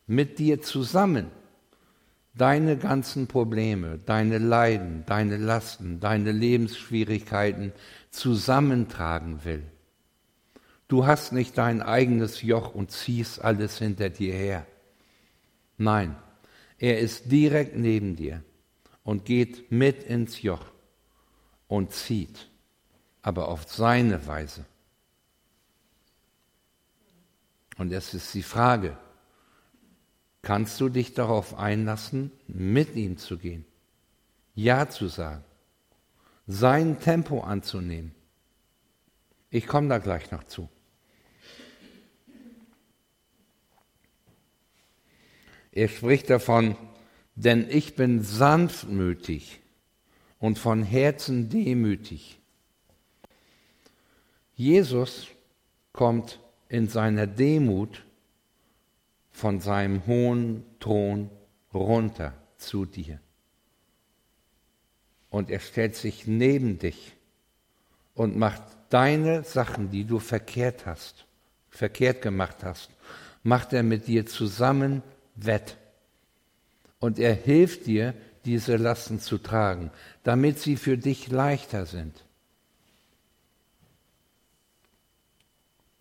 mit 0.06 0.40
dir 0.40 0.62
zusammen 0.62 1.30
deine 2.34 2.78
ganzen 2.78 3.28
Probleme, 3.28 4.00
deine 4.06 4.38
Leiden, 4.38 5.04
deine 5.06 5.36
Lasten, 5.36 6.00
deine 6.00 6.32
Lebensschwierigkeiten 6.32 7.74
zusammentragen 8.10 9.44
will. 9.44 9.64
Du 10.88 11.06
hast 11.06 11.34
nicht 11.34 11.58
dein 11.58 11.82
eigenes 11.82 12.41
Joch 12.41 12.74
und 12.74 12.91
ziehst 12.91 13.41
alles 13.41 13.77
hinter 13.77 14.10
dir 14.10 14.34
her. 14.34 14.65
Nein, 15.77 16.15
er 16.79 17.00
ist 17.00 17.32
direkt 17.32 17.75
neben 17.75 18.15
dir 18.15 18.44
und 19.03 19.25
geht 19.25 19.72
mit 19.72 20.03
ins 20.03 20.41
Joch 20.41 20.65
und 21.67 21.91
zieht, 21.91 22.50
aber 23.22 23.50
auf 23.50 23.70
seine 23.70 24.25
Weise. 24.27 24.65
Und 27.77 27.91
es 27.91 28.13
ist 28.13 28.34
die 28.34 28.44
Frage, 28.44 28.98
kannst 30.41 30.79
du 30.79 30.89
dich 30.89 31.13
darauf 31.13 31.58
einlassen, 31.60 32.32
mit 32.48 32.96
ihm 32.96 33.17
zu 33.17 33.38
gehen, 33.38 33.65
Ja 34.56 34.89
zu 34.89 35.10
sagen, 35.10 35.44
sein 36.48 37.00
Tempo 37.00 37.41
anzunehmen? 37.41 38.15
Ich 39.50 39.67
komme 39.67 39.89
da 39.89 39.98
gleich 39.98 40.32
noch 40.32 40.46
zu. 40.46 40.70
Er 45.77 45.89
spricht 45.89 46.31
davon, 46.31 46.75
denn 47.36 47.69
ich 47.69 47.96
bin 47.96 48.24
sanftmütig 48.24 49.60
und 50.39 50.57
von 50.57 50.81
Herzen 50.81 51.50
demütig. 51.50 52.39
Jesus 54.55 55.27
kommt 55.93 56.39
in 56.67 56.88
seiner 56.88 57.27
Demut 57.27 58.03
von 59.29 59.60
seinem 59.60 60.07
hohen 60.07 60.65
Thron 60.79 61.29
runter 61.72 62.34
zu 62.57 62.88
dir. 62.88 63.19
Und 65.29 65.51
er 65.51 65.60
stellt 65.60 65.96
sich 65.96 66.25
neben 66.25 66.79
dich 66.79 67.13
und 68.15 68.36
macht 68.36 68.63
deine 68.89 69.43
Sachen, 69.43 69.91
die 69.91 70.05
du 70.05 70.17
verkehrt 70.17 70.88
hast, 70.88 71.27
verkehrt 71.69 72.24
gemacht 72.24 72.63
hast, 72.63 72.89
macht 73.43 73.74
er 73.74 73.84
mit 73.84 74.07
dir 74.07 74.25
zusammen 74.25 75.03
wett. 75.38 75.77
Und 77.00 77.20
er 77.20 77.34
hilft 77.34 77.86
dir, 77.86 78.13
diese 78.46 78.77
Lasten 78.77 79.20
zu 79.20 79.38
tragen, 79.38 79.91
damit 80.24 80.60
sie 80.60 80.77
für 80.77 80.98
dich 80.98 81.29
leichter 81.29 81.86
sind. 81.86 82.24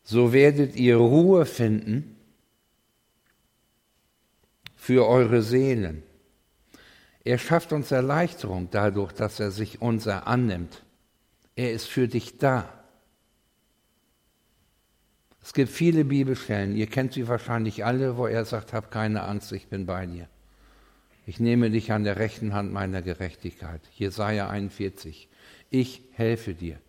So 0.04 0.32
werdet 0.32 0.76
ihr 0.76 0.96
Ruhe 0.96 1.44
finden 1.46 2.16
für 4.76 5.08
eure 5.08 5.42
Seelen. 5.42 6.04
Er 7.24 7.38
schafft 7.38 7.72
uns 7.72 7.90
Erleichterung 7.90 8.68
dadurch, 8.70 9.12
dass 9.12 9.40
er 9.40 9.50
sich 9.50 9.82
unser 9.82 10.28
annimmt. 10.28 10.84
Er 11.56 11.72
ist 11.72 11.86
für 11.88 12.06
dich 12.06 12.38
da. 12.38 12.75
Es 15.46 15.52
gibt 15.52 15.70
viele 15.70 16.04
Bibelstellen, 16.04 16.74
ihr 16.74 16.88
kennt 16.88 17.12
sie 17.12 17.28
wahrscheinlich 17.28 17.84
alle, 17.84 18.16
wo 18.16 18.26
er 18.26 18.44
sagt, 18.44 18.72
hab 18.72 18.90
keine 18.90 19.22
Angst, 19.22 19.52
ich 19.52 19.68
bin 19.68 19.86
bei 19.86 20.04
dir. 20.04 20.26
Ich 21.24 21.38
nehme 21.38 21.70
dich 21.70 21.92
an 21.92 22.02
der 22.02 22.16
rechten 22.16 22.52
Hand 22.52 22.72
meiner 22.72 23.00
Gerechtigkeit. 23.00 23.80
Jesaja 23.94 24.48
41. 24.48 25.28
Ich 25.70 26.02
helfe 26.14 26.54
dir. 26.54 26.80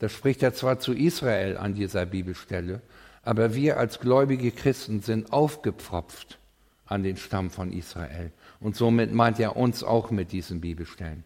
Das 0.00 0.12
spricht 0.12 0.42
er 0.42 0.52
zwar 0.52 0.80
zu 0.80 0.92
Israel 0.92 1.56
an 1.56 1.72
dieser 1.72 2.04
Bibelstelle, 2.04 2.82
aber 3.22 3.54
wir 3.54 3.78
als 3.78 4.00
gläubige 4.00 4.50
Christen 4.50 5.00
sind 5.00 5.32
aufgepfropft 5.32 6.38
an 6.84 7.02
den 7.04 7.16
Stamm 7.16 7.48
von 7.48 7.72
Israel. 7.72 8.32
Und 8.60 8.76
somit 8.76 9.14
meint 9.14 9.40
er 9.40 9.56
uns 9.56 9.82
auch 9.82 10.10
mit 10.10 10.30
diesen 10.30 10.60
Bibelstellen. 10.60 11.24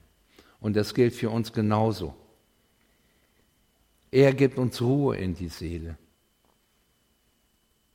Und 0.60 0.76
das 0.76 0.94
gilt 0.94 1.14
für 1.14 1.30
uns 1.30 1.52
genauso. 1.52 2.14
Er 4.10 4.32
gibt 4.34 4.58
uns 4.58 4.80
Ruhe 4.80 5.16
in 5.16 5.34
die 5.34 5.48
Seele. 5.48 5.98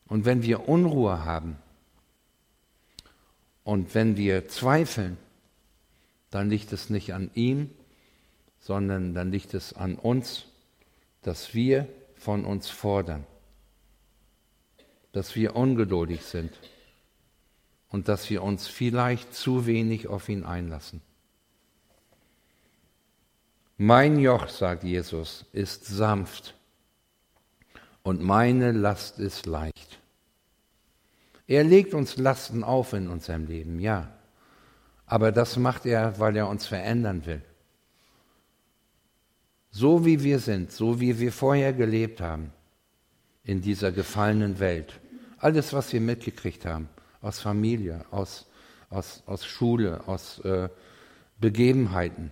Und 0.08 0.26
wenn 0.26 0.44
wir 0.44 0.68
Unruhe 0.68 1.26
haben 1.26 1.58
und 3.64 3.96
wenn 3.96 4.16
wir 4.18 4.48
zweifeln, 4.48 5.18
dann 6.30 6.50
liegt 6.50 6.72
es 6.74 6.90
nicht 6.90 7.14
an 7.14 7.32
ihm, 7.34 7.70
sondern 8.60 9.14
dann 9.14 9.32
liegt 9.32 9.54
es 9.54 9.74
an 9.74 9.96
uns, 9.96 10.46
dass 11.22 11.54
wir 11.54 11.88
von 12.16 12.46
uns 12.46 12.70
fordern, 12.70 13.26
dass 15.12 15.36
wir 15.36 15.56
ungeduldig 15.56 16.22
sind 16.22 16.52
und 17.90 18.08
dass 18.08 18.30
wir 18.30 18.44
uns 18.44 18.68
vielleicht 18.68 19.34
zu 19.34 19.66
wenig 19.66 20.08
auf 20.08 20.30
ihn 20.30 20.44
einlassen. 20.44 21.02
Mein 23.78 24.20
Joch, 24.20 24.50
sagt 24.50 24.84
Jesus, 24.84 25.46
ist 25.52 25.86
sanft 25.86 26.56
und 28.04 28.22
meine 28.22 28.72
Last 28.72 29.20
ist 29.20 29.46
leicht. 29.46 30.00
Er 31.48 31.64
legt 31.64 31.94
uns 31.94 32.18
Lasten 32.18 32.64
auf 32.64 32.94
in 32.94 33.08
unserem 33.08 33.48
Leben, 33.48 33.80
ja. 33.80 34.10
Aber 35.06 35.32
das 35.32 35.58
macht 35.58 35.86
er, 35.86 36.20
weil 36.20 36.36
er 36.36 36.48
uns 36.48 36.68
verändern 36.68 37.26
will. 37.26 37.42
So 39.72 40.06
wie 40.06 40.24
wir 40.24 40.40
sind, 40.40 40.72
so 40.72 41.00
wie 41.00 41.20
wir 41.20 41.32
vorher 41.32 41.74
gelebt 41.74 42.22
haben 42.22 42.54
in 43.44 43.62
dieser 43.62 43.92
gefallenen 43.92 44.60
Welt. 44.60 45.00
Alles, 45.40 45.74
was 45.74 45.92
wir 45.92 46.00
mitgekriegt 46.00 46.66
haben, 46.66 46.88
aus 47.22 47.40
Familie, 47.40 48.06
aus, 48.12 48.46
aus, 48.90 49.24
aus 49.26 49.46
Schule, 49.46 50.08
aus 50.08 50.40
äh, 50.40 50.70
Begebenheiten, 51.40 52.32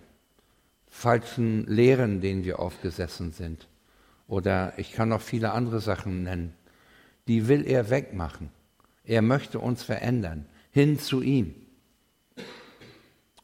falschen 0.92 1.66
Lehren, 1.66 2.20
denen 2.20 2.44
wir 2.44 2.60
aufgesessen 2.60 3.32
sind. 3.32 3.66
Oder 4.28 4.74
ich 4.76 4.92
kann 4.92 5.08
noch 5.08 5.22
viele 5.22 5.52
andere 5.52 5.80
Sachen 5.80 6.22
nennen. 6.22 6.54
Die 7.26 7.48
will 7.48 7.66
er 7.66 7.90
wegmachen. 7.90 8.50
Er 9.04 9.22
möchte 9.22 9.58
uns 9.58 9.82
verändern, 9.82 10.46
hin 10.70 10.98
zu 10.98 11.22
ihm. 11.22 11.54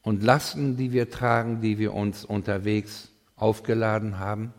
Und 0.03 0.23
Lasten, 0.23 0.77
die 0.77 0.93
wir 0.93 1.11
tragen, 1.11 1.61
die 1.61 1.79
wir 1.79 1.95
uns 1.95 2.25
unterwegs 2.25 3.11
aufgeladen 3.35 4.19
haben, 4.19 4.53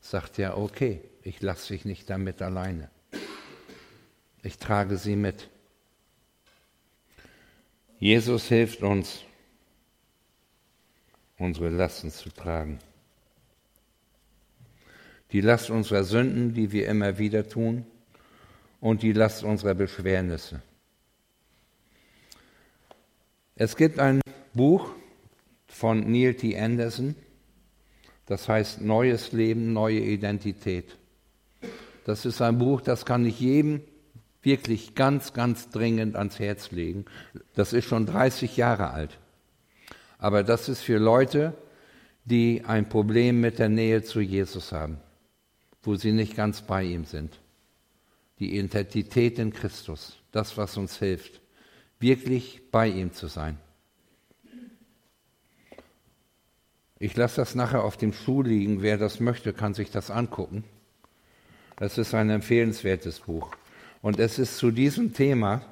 sagt 0.00 0.38
er, 0.38 0.58
okay, 0.58 1.00
ich 1.22 1.40
lasse 1.40 1.72
dich 1.72 1.84
nicht 1.84 2.08
damit 2.08 2.40
alleine. 2.42 2.90
Ich 4.42 4.58
trage 4.58 4.96
sie 4.96 5.16
mit. 5.16 5.48
Jesus 7.98 8.46
hilft 8.46 8.82
uns, 8.82 9.24
unsere 11.38 11.68
Lasten 11.68 12.10
zu 12.10 12.30
tragen. 12.30 12.78
Die 15.32 15.40
Last 15.40 15.70
unserer 15.70 16.04
Sünden, 16.04 16.54
die 16.54 16.72
wir 16.72 16.88
immer 16.88 17.18
wieder 17.18 17.48
tun, 17.48 17.84
und 18.80 19.02
die 19.02 19.12
Last 19.12 19.44
unserer 19.44 19.74
Beschwernisse. 19.74 20.62
Es 23.56 23.76
gibt 23.76 23.98
ein 23.98 24.20
Buch 24.54 24.90
von 25.66 26.10
Neil 26.10 26.34
T. 26.34 26.58
Anderson, 26.58 27.14
das 28.26 28.48
heißt 28.48 28.80
Neues 28.80 29.32
Leben, 29.32 29.72
neue 29.72 30.00
Identität. 30.00 30.96
Das 32.04 32.24
ist 32.24 32.40
ein 32.40 32.58
Buch, 32.58 32.80
das 32.80 33.04
kann 33.04 33.26
ich 33.26 33.40
jedem 33.40 33.82
wirklich 34.42 34.94
ganz, 34.94 35.32
ganz 35.32 35.70
dringend 35.70 36.16
ans 36.16 36.38
Herz 36.38 36.70
legen. 36.70 37.04
Das 37.54 37.72
ist 37.72 37.84
schon 37.84 38.06
30 38.06 38.56
Jahre 38.56 38.90
alt. 38.90 39.18
Aber 40.18 40.42
das 40.42 40.68
ist 40.68 40.82
für 40.82 40.98
Leute, 40.98 41.54
die 42.24 42.64
ein 42.66 42.88
Problem 42.88 43.40
mit 43.40 43.58
der 43.58 43.68
Nähe 43.68 44.02
zu 44.02 44.20
Jesus 44.20 44.72
haben, 44.72 44.98
wo 45.82 45.94
sie 45.94 46.12
nicht 46.12 46.36
ganz 46.36 46.62
bei 46.62 46.84
ihm 46.84 47.04
sind 47.04 47.38
die 48.38 48.56
Identität 48.56 49.38
in 49.38 49.52
Christus, 49.52 50.16
das, 50.32 50.56
was 50.56 50.76
uns 50.76 50.98
hilft, 50.98 51.40
wirklich 51.98 52.62
bei 52.70 52.88
ihm 52.88 53.12
zu 53.12 53.26
sein. 53.26 53.58
Ich 57.00 57.16
lasse 57.16 57.36
das 57.36 57.54
nachher 57.54 57.84
auf 57.84 57.96
dem 57.96 58.12
Stuhl 58.12 58.46
liegen. 58.46 58.82
Wer 58.82 58.98
das 58.98 59.20
möchte, 59.20 59.52
kann 59.52 59.74
sich 59.74 59.90
das 59.90 60.10
angucken. 60.10 60.64
Das 61.76 61.96
ist 61.96 62.12
ein 62.12 62.28
empfehlenswertes 62.30 63.20
Buch. 63.20 63.54
Und 64.02 64.18
es 64.18 64.38
ist 64.38 64.58
zu 64.58 64.72
diesem 64.72 65.14
Thema, 65.14 65.64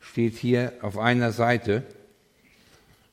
steht 0.00 0.34
hier 0.34 0.74
auf 0.82 0.98
einer 0.98 1.32
Seite, 1.32 1.84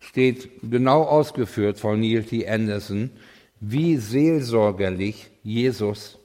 steht 0.07 0.49
genau 0.61 1.03
ausgeführt 1.03 1.79
von 1.79 1.99
Neil 1.99 2.23
T. 2.23 2.47
Anderson, 2.47 3.11
wie 3.59 3.97
seelsorgerlich 3.97 5.29
Jesus 5.43 6.17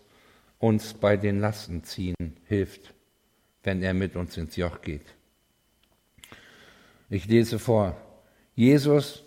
uns 0.58 0.94
bei 0.94 1.16
den 1.16 1.40
Lasten 1.40 1.82
ziehen 1.82 2.36
hilft, 2.46 2.94
wenn 3.64 3.82
er 3.82 3.94
mit 3.94 4.14
uns 4.14 4.36
ins 4.36 4.54
Joch 4.54 4.82
geht. 4.82 5.02
Ich 7.10 7.26
lese 7.26 7.58
vor. 7.58 7.96
Jesus 8.54 9.24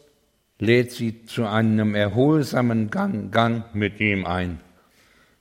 lädt 0.58 0.92
sie 0.92 1.26
zu 1.26 1.46
einem 1.46 1.94
erholsamen 1.94 2.90
Gang, 2.90 3.32
Gang 3.34 3.76
mit 3.76 4.00
ihm 4.00 4.26
ein, 4.26 4.62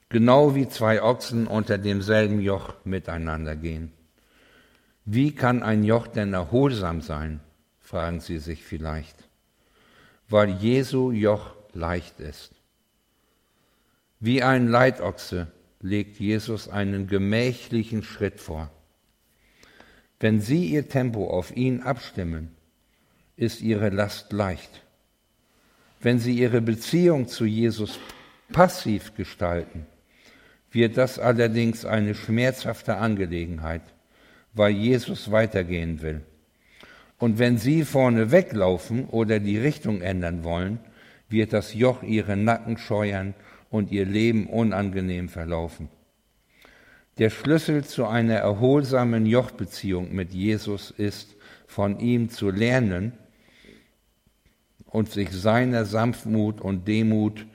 genau 0.09 0.57
wie 0.57 0.69
zwei 0.69 1.03
Ochsen 1.03 1.47
unter 1.47 1.79
demselben 1.79 2.41
Joch 2.41 2.75
miteinander 2.85 3.55
gehen. 3.55 3.93
Wie 5.05 5.33
kann 5.33 5.63
ein 5.63 5.85
Joch 5.85 6.09
denn 6.09 6.33
erholsam 6.33 7.01
sein? 7.01 7.41
Fragen 7.85 8.21
Sie 8.21 8.39
sich 8.39 8.65
vielleicht. 8.65 9.15
Weil 10.29 10.51
Jesu 10.51 11.13
Joch 11.13 11.55
leicht 11.73 12.19
ist. 12.19 12.51
Wie 14.19 14.43
ein 14.43 14.69
Leitochse 14.69 15.49
legt 15.81 16.19
Jesus 16.19 16.69
einen 16.69 17.07
gemächlichen 17.07 18.03
Schritt 18.03 18.41
vor. 18.41 18.71
Wenn 20.19 20.41
Sie 20.41 20.67
Ihr 20.67 20.89
Tempo 20.89 21.29
auf 21.29 21.55
ihn 21.55 21.83
abstimmen, 21.83 22.57
ist 23.37 23.61
Ihre 23.61 23.91
Last 23.91 24.33
leicht. 24.33 24.83
Wenn 26.01 26.19
Sie 26.19 26.35
Ihre 26.35 26.63
Beziehung 26.63 27.29
zu 27.29 27.45
Jesus 27.45 27.99
passiv 28.51 29.15
gestalten, 29.15 29.87
wird 30.71 30.97
das 30.97 31.19
allerdings 31.19 31.85
eine 31.85 32.15
schmerzhafte 32.15 32.97
Angelegenheit, 32.97 33.83
weil 34.55 34.73
Jesus 34.73 35.31
weitergehen 35.31 36.01
will. 36.01 36.23
Und 37.25 37.39
wenn 37.39 37.57
Sie 37.57 37.87
vorne 37.87 38.33
weglaufen 38.33 39.07
oder 39.07 39.41
die 39.41 39.57
Richtung 39.57 40.03
ändern 40.03 40.45
wollen, 40.45 40.79
wird 41.31 41.55
das 41.55 41.73
Joch 41.73 42.03
Ihre 42.03 42.37
Nacken 42.37 42.77
scheuern 42.77 43.33
und 43.71 43.91
ihr 43.91 44.05
Leben 44.05 44.47
unangenehm 44.47 45.31
verlaufen. 45.31 45.89
Der 47.17 47.31
Schlüssel 47.31 47.83
zu 47.83 48.05
einer 48.05 48.35
erholsamen 48.35 49.25
Jochbeziehung 49.25 50.15
mit 50.15 50.35
Jesus 50.35 50.91
ist, 50.91 51.35
von 51.67 51.99
ihm 51.99 52.29
zu 52.29 52.51
lernen 52.51 53.15
und 54.85 55.11
sich 55.11 55.31
seiner 55.31 55.87
Sanftmut 55.87 56.61
und 56.61 56.87
Demut, 56.87 57.47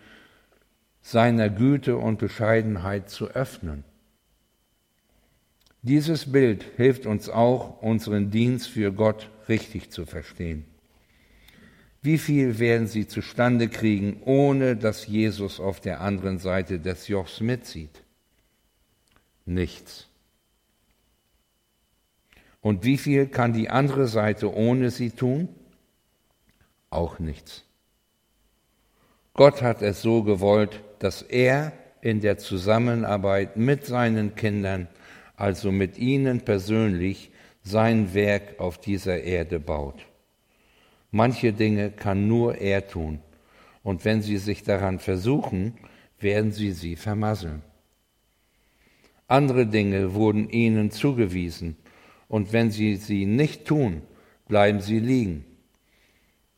seiner 1.03 1.47
Güte 1.51 1.95
und 1.95 2.17
Bescheidenheit 2.17 3.12
zu 3.12 3.27
öffnen. 3.27 3.84
Dieses 5.82 6.32
Bild 6.32 6.65
hilft 6.76 7.06
uns 7.06 7.30
auch, 7.30 7.82
unseren 7.82 8.32
Dienst 8.32 8.68
für 8.68 8.92
Gott 8.92 9.30
richtig 9.48 9.92
zu 9.92 10.06
verstehen. 10.06 10.65
Wie 12.02 12.18
viel 12.18 12.60
werden 12.60 12.88
sie 12.88 13.08
zustande 13.08 13.68
kriegen, 13.68 14.22
ohne 14.24 14.76
dass 14.76 15.08
Jesus 15.08 15.60
auf 15.60 15.80
der 15.80 16.02
anderen 16.02 16.38
Seite 16.39 16.80
des 16.80 17.08
Jochs 17.08 17.42
mitzieht? 17.42 18.04
Nichts. 19.46 20.08
Und 22.62 22.84
wie 22.84 22.98
viel 22.98 23.28
kann 23.28 23.54
die 23.54 23.70
andere 23.70 24.08
Seite 24.08 24.54
ohne 24.54 24.92
sie 24.92 25.12
tun? 25.12 25.50
Auch 26.89 27.20
nichts. 27.20 27.63
Gott 29.34 29.62
hat 29.62 29.82
es 29.82 30.02
so 30.02 30.24
gewollt, 30.24 30.82
dass 31.00 31.22
er 31.22 31.72
in 32.02 32.20
der 32.20 32.38
Zusammenarbeit 32.38 33.58
mit 33.58 33.86
seinen 33.86 34.36
Kindern, 34.36 34.88
also 35.39 35.71
mit 35.71 35.97
ihnen 35.97 36.41
persönlich, 36.41 37.32
sein 37.63 38.13
Werk 38.13 38.60
auf 38.60 38.78
dieser 38.78 39.21
Erde 39.23 39.60
baut. 39.60 40.06
Manche 41.12 41.54
Dinge 41.54 41.91
kann 41.91 42.28
nur 42.28 42.58
er 42.58 42.88
tun. 42.88 43.19
Und 43.82 44.06
wenn 44.06 44.21
sie 44.21 44.38
sich 44.38 44.63
daran 44.63 44.99
versuchen, 44.99 45.75
werden 46.19 46.52
sie 46.52 46.71
sie 46.71 46.95
vermasseln. 46.95 47.62
Andere 49.28 49.65
Dinge 49.65 50.13
wurden 50.13 50.49
ihnen 50.49 50.91
zugewiesen. 50.91 51.78
Und 52.28 52.52
wenn 52.52 52.69
sie 52.69 52.95
sie 52.97 53.25
nicht 53.25 53.65
tun, 53.65 54.02
bleiben 54.47 54.82
sie 54.82 54.99
liegen. 54.99 55.45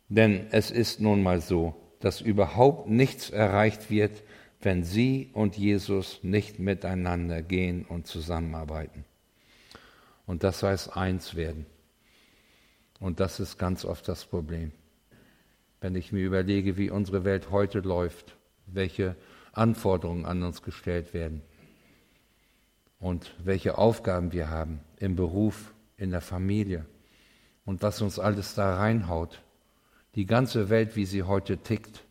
Denn 0.09 0.47
es 0.51 0.71
ist 0.71 0.99
nun 0.99 1.21
mal 1.21 1.39
so, 1.39 1.75
dass 1.99 2.19
überhaupt 2.19 2.89
nichts 2.89 3.29
erreicht 3.29 3.91
wird, 3.91 4.23
wenn 4.61 4.83
sie 4.83 5.29
und 5.33 5.57
Jesus 5.57 6.19
nicht 6.23 6.59
miteinander 6.59 7.41
gehen 7.41 7.85
und 7.85 8.07
zusammenarbeiten. 8.07 9.05
Und 10.25 10.43
das 10.43 10.63
heißt 10.63 10.95
eins 10.95 11.35
werden. 11.35 11.65
Und 12.99 13.19
das 13.19 13.39
ist 13.39 13.57
ganz 13.57 13.83
oft 13.83 14.07
das 14.07 14.25
Problem. 14.25 14.71
Wenn 15.81 15.95
ich 15.95 16.11
mir 16.11 16.23
überlege, 16.23 16.77
wie 16.77 16.91
unsere 16.91 17.23
Welt 17.23 17.49
heute 17.49 17.79
läuft, 17.79 18.37
welche 18.67 19.15
Anforderungen 19.53 20.25
an 20.25 20.43
uns 20.43 20.61
gestellt 20.61 21.13
werden 21.13 21.41
und 22.99 23.35
welche 23.43 23.77
Aufgaben 23.77 24.31
wir 24.31 24.49
haben 24.49 24.79
im 24.97 25.15
Beruf, 25.15 25.73
in 25.97 26.11
der 26.11 26.21
Familie 26.21 26.85
und 27.65 27.81
was 27.81 28.01
uns 28.01 28.19
alles 28.19 28.55
da 28.55 28.77
reinhaut. 28.77 29.41
Die 30.15 30.25
ganze 30.25 30.69
Welt, 30.69 30.95
wie 30.95 31.05
sie 31.05 31.23
heute 31.23 31.57
tickt, 31.57 32.03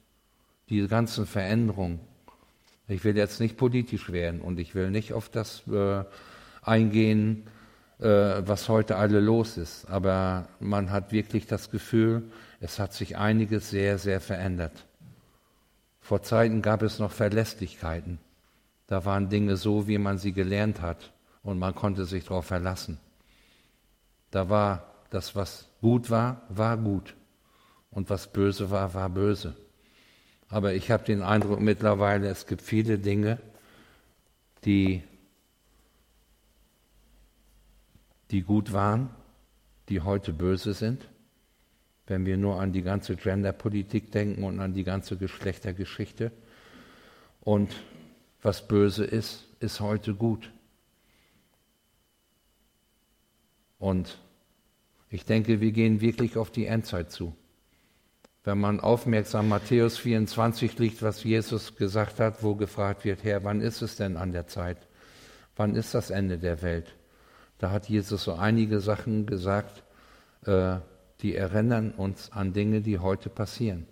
die 0.68 0.86
ganzen 0.86 1.26
Veränderungen. 1.26 2.00
Ich 2.90 3.04
will 3.04 3.16
jetzt 3.16 3.38
nicht 3.38 3.56
politisch 3.56 4.10
werden 4.10 4.40
und 4.40 4.58
ich 4.58 4.74
will 4.74 4.90
nicht 4.90 5.12
auf 5.12 5.28
das 5.28 5.62
äh, 5.68 6.02
eingehen, 6.62 7.46
äh, 8.00 8.42
was 8.44 8.68
heute 8.68 8.96
alle 8.96 9.20
los 9.20 9.56
ist. 9.56 9.88
Aber 9.88 10.48
man 10.58 10.90
hat 10.90 11.12
wirklich 11.12 11.46
das 11.46 11.70
Gefühl, 11.70 12.24
es 12.60 12.80
hat 12.80 12.92
sich 12.92 13.16
einiges 13.16 13.70
sehr, 13.70 13.98
sehr 13.98 14.20
verändert. 14.20 14.86
Vor 16.00 16.22
Zeiten 16.22 16.62
gab 16.62 16.82
es 16.82 16.98
noch 16.98 17.12
Verlässlichkeiten. 17.12 18.18
Da 18.88 19.04
waren 19.04 19.28
Dinge 19.28 19.56
so, 19.56 19.86
wie 19.86 19.98
man 19.98 20.18
sie 20.18 20.32
gelernt 20.32 20.80
hat 20.80 21.12
und 21.44 21.60
man 21.60 21.76
konnte 21.76 22.04
sich 22.06 22.24
darauf 22.24 22.46
verlassen. 22.46 22.98
Da 24.32 24.48
war 24.48 24.94
das, 25.10 25.36
was 25.36 25.68
gut 25.80 26.10
war, 26.10 26.42
war 26.48 26.76
gut 26.76 27.14
und 27.92 28.10
was 28.10 28.32
böse 28.32 28.72
war, 28.72 28.94
war 28.94 29.08
böse. 29.08 29.54
Aber 30.50 30.74
ich 30.74 30.90
habe 30.90 31.04
den 31.04 31.22
Eindruck 31.22 31.60
mittlerweile, 31.60 32.28
es 32.28 32.46
gibt 32.46 32.60
viele 32.60 32.98
Dinge, 32.98 33.38
die 34.64 35.02
die 38.30 38.42
gut 38.42 38.72
waren, 38.72 39.10
die 39.88 40.00
heute 40.00 40.32
böse 40.32 40.74
sind. 40.74 41.08
Wenn 42.06 42.26
wir 42.26 42.36
nur 42.36 42.60
an 42.60 42.72
die 42.72 42.82
ganze 42.82 43.16
Genderpolitik 43.16 44.10
denken 44.12 44.44
und 44.44 44.60
an 44.60 44.74
die 44.74 44.84
ganze 44.84 45.16
Geschlechtergeschichte. 45.16 46.32
Und 47.40 47.74
was 48.42 48.66
böse 48.66 49.04
ist, 49.04 49.46
ist 49.60 49.80
heute 49.80 50.14
gut. 50.14 50.50
Und 53.78 54.18
ich 55.08 55.24
denke, 55.24 55.60
wir 55.60 55.72
gehen 55.72 56.00
wirklich 56.00 56.36
auf 56.36 56.50
die 56.50 56.66
Endzeit 56.66 57.10
zu. 57.10 57.34
Wenn 58.42 58.58
man 58.58 58.80
aufmerksam 58.80 59.48
Matthäus 59.50 59.98
24 59.98 60.78
liegt, 60.78 61.02
was 61.02 61.22
Jesus 61.24 61.76
gesagt 61.76 62.20
hat, 62.20 62.42
wo 62.42 62.54
gefragt 62.54 63.04
wird, 63.04 63.22
Herr, 63.22 63.44
wann 63.44 63.60
ist 63.60 63.82
es 63.82 63.96
denn 63.96 64.16
an 64.16 64.32
der 64.32 64.46
Zeit? 64.46 64.78
Wann 65.56 65.74
ist 65.74 65.94
das 65.94 66.08
Ende 66.08 66.38
der 66.38 66.62
Welt? 66.62 66.96
Da 67.58 67.70
hat 67.70 67.90
Jesus 67.90 68.24
so 68.24 68.32
einige 68.32 68.80
Sachen 68.80 69.26
gesagt, 69.26 69.82
äh, 70.46 70.76
die 71.20 71.36
erinnern 71.36 71.90
uns 71.90 72.32
an 72.32 72.54
Dinge, 72.54 72.80
die 72.80 72.98
heute 72.98 73.28
passieren. 73.28 73.86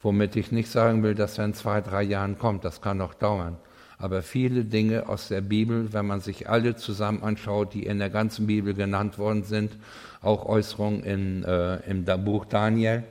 Womit 0.00 0.36
ich 0.36 0.52
nicht 0.52 0.70
sagen 0.70 1.02
will, 1.02 1.16
dass 1.16 1.36
er 1.36 1.46
in 1.46 1.54
zwei, 1.54 1.80
drei 1.80 2.04
Jahren 2.04 2.38
kommt, 2.38 2.64
das 2.64 2.80
kann 2.80 2.98
noch 2.98 3.14
dauern. 3.14 3.56
Aber 3.98 4.22
viele 4.22 4.64
Dinge 4.64 5.08
aus 5.08 5.26
der 5.26 5.40
Bibel, 5.40 5.92
wenn 5.92 6.06
man 6.06 6.20
sich 6.20 6.48
alle 6.48 6.76
zusammen 6.76 7.24
anschaut, 7.24 7.74
die 7.74 7.84
in 7.84 7.98
der 7.98 8.10
ganzen 8.10 8.46
Bibel 8.46 8.74
genannt 8.74 9.18
worden 9.18 9.42
sind, 9.42 9.76
auch 10.22 10.46
Äußerungen 10.46 11.02
in, 11.02 11.44
äh, 11.44 11.78
im 11.90 12.04
Buch 12.24 12.44
Daniel 12.44 13.02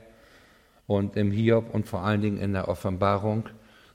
und 0.90 1.14
im 1.16 1.30
Hiob 1.30 1.72
und 1.72 1.86
vor 1.86 2.02
allen 2.02 2.20
Dingen 2.20 2.38
in 2.38 2.52
der 2.52 2.66
Offenbarung, 2.66 3.48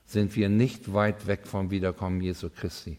sind 0.06 0.34
wir 0.34 0.48
nicht 0.48 0.94
weit 0.94 1.26
weg 1.26 1.46
vom 1.46 1.70
Wiederkommen 1.70 2.22
Jesu 2.22 2.48
Christi. 2.48 2.98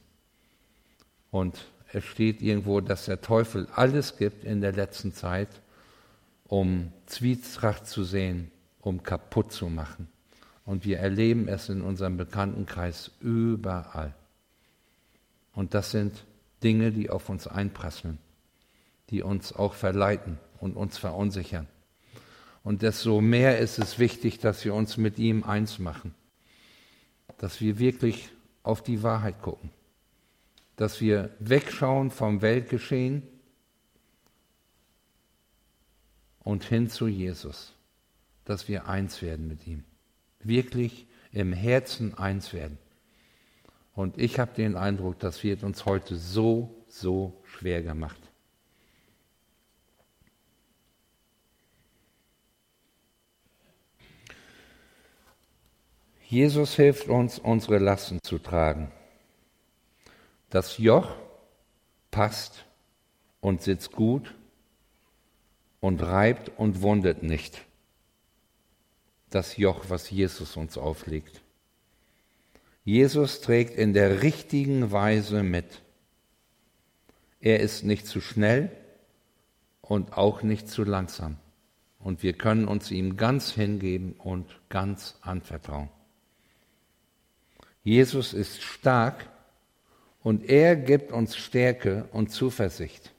Und 1.31 1.65
es 1.91 2.03
steht 2.03 2.43
irgendwo, 2.43 2.79
dass 2.79 3.05
der 3.05 3.21
Teufel 3.21 3.67
alles 3.73 4.15
gibt 4.17 4.43
in 4.43 4.61
der 4.61 4.73
letzten 4.73 5.13
Zeit, 5.13 5.49
um 6.43 6.93
Zwietracht 7.07 7.87
zu 7.87 8.03
sehen, 8.03 8.51
um 8.81 9.01
kaputt 9.01 9.51
zu 9.51 9.67
machen. 9.67 10.07
Und 10.63 10.85
wir 10.85 10.99
erleben 10.99 11.47
es 11.47 11.67
in 11.67 11.81
unserem 11.81 12.17
Bekanntenkreis 12.17 13.09
überall. 13.19 14.13
Und 15.55 15.73
das 15.73 15.89
sind 15.89 16.23
Dinge, 16.61 16.91
die 16.91 17.09
auf 17.09 17.29
uns 17.29 17.47
einprasseln, 17.47 18.19
die 19.09 19.23
uns 19.23 19.53
auch 19.53 19.73
verleiten 19.73 20.37
und 20.59 20.77
uns 20.77 20.99
verunsichern. 20.99 21.65
Und 22.67 22.81
desto 22.81 23.21
mehr 23.21 23.59
ist 23.59 23.79
es 23.79 23.97
wichtig, 23.97 24.39
dass 24.39 24.65
wir 24.65 24.73
uns 24.73 24.97
mit 24.97 25.19
ihm 25.19 25.43
eins 25.43 25.79
machen, 25.79 26.13
dass 27.37 27.61
wir 27.61 27.79
wirklich 27.79 28.29
auf 28.63 28.83
die 28.83 29.03
Wahrheit 29.03 29.41
gucken 29.41 29.71
dass 30.77 31.01
wir 31.01 31.31
wegschauen 31.39 32.11
vom 32.11 32.41
Weltgeschehen 32.41 33.23
und 36.39 36.63
hin 36.63 36.87
zu 36.87 37.07
Jesus, 37.07 37.73
dass 38.45 38.69
wir 38.69 38.87
eins 38.87 39.21
werden 39.21 39.47
mit 39.47 39.67
ihm, 39.67 39.83
wirklich 40.39 41.07
im 41.31 41.51
Herzen 41.51 42.13
eins 42.13 42.53
werden. 42.53 42.77
Und 43.93 44.19
ich 44.19 44.39
habe 44.39 44.53
den 44.53 44.75
Eindruck, 44.75 45.19
das 45.19 45.43
wird 45.43 45.63
uns 45.63 45.85
heute 45.85 46.15
so, 46.15 46.85
so 46.87 47.41
schwer 47.43 47.81
gemacht. 47.81 48.26
Jesus 56.29 56.75
hilft 56.75 57.07
uns, 57.07 57.39
unsere 57.39 57.77
Lasten 57.77 58.19
zu 58.21 58.37
tragen. 58.37 58.91
Das 60.49 60.77
Joch 60.77 61.15
passt 62.11 62.65
und 63.39 63.61
sitzt 63.61 63.93
gut 63.93 64.35
und 65.79 66.03
reibt 66.03 66.51
und 66.57 66.81
wundet 66.81 67.23
nicht. 67.23 67.61
Das 69.29 69.55
Joch, 69.55 69.85
was 69.87 70.09
Jesus 70.09 70.57
uns 70.57 70.77
auflegt. 70.77 71.41
Jesus 72.83 73.39
trägt 73.39 73.77
in 73.77 73.93
der 73.93 74.21
richtigen 74.21 74.91
Weise 74.91 75.43
mit. 75.43 75.81
Er 77.39 77.61
ist 77.61 77.85
nicht 77.85 78.05
zu 78.05 78.19
schnell 78.19 78.69
und 79.79 80.17
auch 80.17 80.43
nicht 80.43 80.67
zu 80.67 80.83
langsam. 80.83 81.37
Und 81.99 82.21
wir 82.21 82.33
können 82.33 82.67
uns 82.67 82.91
ihm 82.91 83.15
ganz 83.15 83.51
hingeben 83.51 84.11
und 84.11 84.59
ganz 84.67 85.15
anvertrauen. 85.21 85.89
Jesus 87.87 88.33
ist 88.33 88.61
stark 88.61 89.29
und 90.21 90.49
er 90.49 90.75
gibt 90.75 91.13
uns 91.13 91.37
Stärke 91.37 92.09
und 92.11 92.29
Zuversicht. 92.31 93.13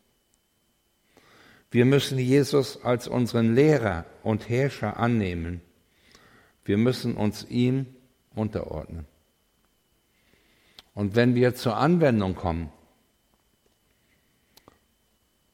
Wir 1.70 1.86
müssen 1.86 2.18
Jesus 2.18 2.84
als 2.84 3.08
unseren 3.08 3.54
Lehrer 3.54 4.04
und 4.22 4.50
Herrscher 4.50 4.98
annehmen. 4.98 5.62
Wir 6.66 6.76
müssen 6.76 7.16
uns 7.16 7.46
ihm 7.48 7.86
unterordnen. 8.34 9.06
Und 10.92 11.16
wenn 11.16 11.34
wir 11.34 11.54
zur 11.54 11.78
Anwendung 11.78 12.34
kommen, 12.34 12.70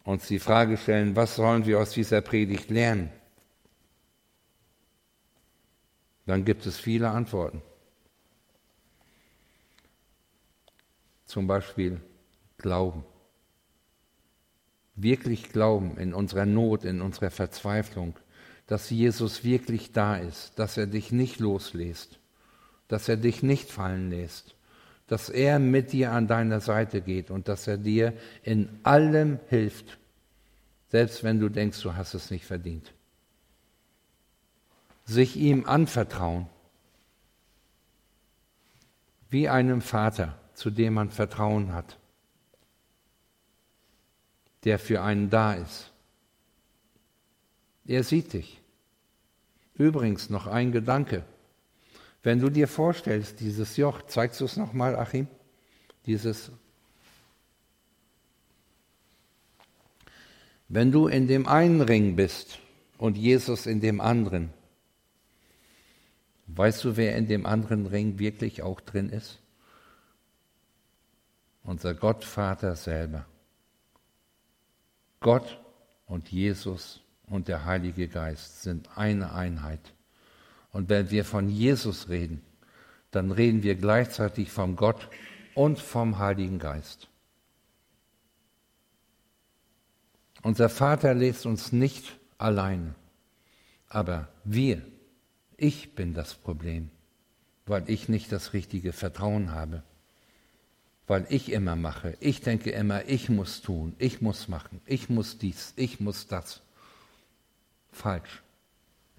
uns 0.03 0.27
die 0.27 0.41
Frage 0.41 0.77
stellen, 0.77 1.15
was 1.15 1.37
sollen 1.37 1.67
wir 1.67 1.79
aus 1.79 1.91
dieser 1.91 2.21
Predigt 2.21 2.69
lernen, 2.69 3.11
dann 6.27 6.45
gibt 6.45 6.67
es 6.67 6.81
viele 6.81 7.11
Antworten. 7.11 7.63
Zum 11.35 11.49
Beispiel 11.49 12.01
Glauben. 12.59 13.05
Wirklich 14.95 15.51
glauben 15.51 15.99
in 15.99 16.15
unserer 16.15 16.47
Not, 16.47 16.85
in 16.85 17.01
unserer 17.01 17.33
Verzweiflung, 17.33 18.15
dass 18.69 18.89
Jesus 18.89 19.43
wirklich 19.43 19.91
da 19.91 20.17
ist, 20.17 20.57
dass 20.61 20.77
er 20.77 20.87
dich 20.87 21.11
nicht 21.11 21.41
loslässt, 21.41 22.21
dass 22.87 23.09
er 23.09 23.17
dich 23.17 23.43
nicht 23.43 23.69
fallen 23.69 24.11
lässt, 24.11 24.55
dass 25.09 25.29
er 25.29 25.59
mit 25.59 25.91
dir 25.91 26.13
an 26.13 26.29
deiner 26.29 26.61
Seite 26.61 27.01
geht 27.01 27.33
und 27.33 27.49
dass 27.49 27.67
er 27.67 27.79
dir 27.79 28.13
in 28.45 28.69
allem 28.85 29.41
hilft, 29.49 29.99
selbst 30.91 31.25
wenn 31.25 31.41
du 31.41 31.49
denkst, 31.49 31.83
du 31.83 31.97
hast 31.97 32.15
es 32.15 32.31
nicht 32.31 32.45
verdient. 32.45 32.93
Sich 35.05 35.35
ihm 35.35 35.67
anvertrauen, 35.67 36.47
wie 39.31 39.49
einem 39.49 39.81
Vater 39.81 40.39
zu 40.55 40.71
dem 40.71 40.95
man 40.95 41.11
Vertrauen 41.11 41.73
hat, 41.73 41.99
der 44.65 44.79
für 44.79 45.03
einen 45.03 45.31
da 45.31 45.55
ist. 45.55 45.93
Er 47.87 48.03
sieht 48.03 48.33
dich. 48.33 48.61
Übrigens 49.75 50.31
noch 50.31 50.47
ein 50.47 50.73
Gedanke. 50.73 51.25
Wenn 52.23 52.41
du 52.41 52.49
dir 52.49 52.69
vorstellst, 52.69 53.41
dieses 53.41 53.77
Joch, 53.77 54.03
zeigst 54.03 54.41
du 54.41 54.47
es 54.47 54.57
nochmal, 54.57 54.97
Achim? 54.97 55.27
Dieses. 56.07 56.51
Wenn 60.69 60.91
du 60.91 61.09
in 61.09 61.29
dem 61.29 61.47
einen 61.47 61.83
Ring 61.83 62.17
bist 62.17 62.59
und 62.97 63.19
Jesus 63.19 63.67
in 63.67 63.81
dem 63.81 64.01
anderen, 64.01 64.51
weißt 66.47 66.85
du, 66.85 66.97
wer 66.97 67.17
in 67.17 67.27
dem 67.27 67.45
anderen 67.45 67.87
Ring 67.87 68.19
wirklich 68.19 68.63
auch 68.63 68.81
drin 68.81 69.11
ist? 69.11 69.41
Unser 71.65 71.95
Gottvater 71.95 72.77
selber. 72.77 73.27
Gott 75.21 75.59
und 76.07 76.31
Jesus 76.31 77.01
und 77.27 77.49
der 77.49 77.65
Heilige 77.65 78.07
Geist 78.09 78.63
sind 78.63 78.97
eine 78.97 79.33
Einheit. 79.33 79.81
Und 80.71 80.91
wenn 80.91 81.11
wir 81.11 81.25
von 81.25 81.49
Jesus 81.49 82.09
reden, 82.11 82.43
dann 83.11 83.31
reden 83.31 83.63
wir 83.63 83.77
gleichzeitig 83.77 84.51
vom 84.51 84.77
Gott 84.77 85.09
und 85.55 85.79
vom 85.79 86.19
Heiligen 86.19 86.59
Geist. 86.59 87.09
Unser 90.43 90.69
Vater 90.69 91.15
lässt 91.15 91.47
uns 91.47 91.73
nicht 91.73 92.19
allein, 92.37 92.95
aber 93.89 94.29
wir, 94.45 94.83
ich 95.57 95.95
bin 95.95 96.13
das 96.13 96.35
Problem, 96.35 96.91
weil 97.65 97.89
ich 97.89 98.11
nicht 98.11 98.31
das 98.31 98.53
richtige 98.53 98.93
Vertrauen 98.93 99.53
habe, 99.53 99.83
weil 101.07 101.27
ich 101.29 101.53
immer 101.53 101.77
mache, 101.77 102.17
ich 102.21 102.41
denke 102.41 102.71
immer, 102.71 103.09
ich 103.09 103.29
muss 103.29 103.61
tun, 103.61 103.95
ich 103.99 104.23
muss 104.23 104.49
machen, 104.49 104.81
ich 104.87 105.11
muss 105.11 105.39
dies, 105.39 105.75
ich 105.77 106.01
muss 106.01 106.27
das. 106.27 106.63
Falsch. 107.93 108.43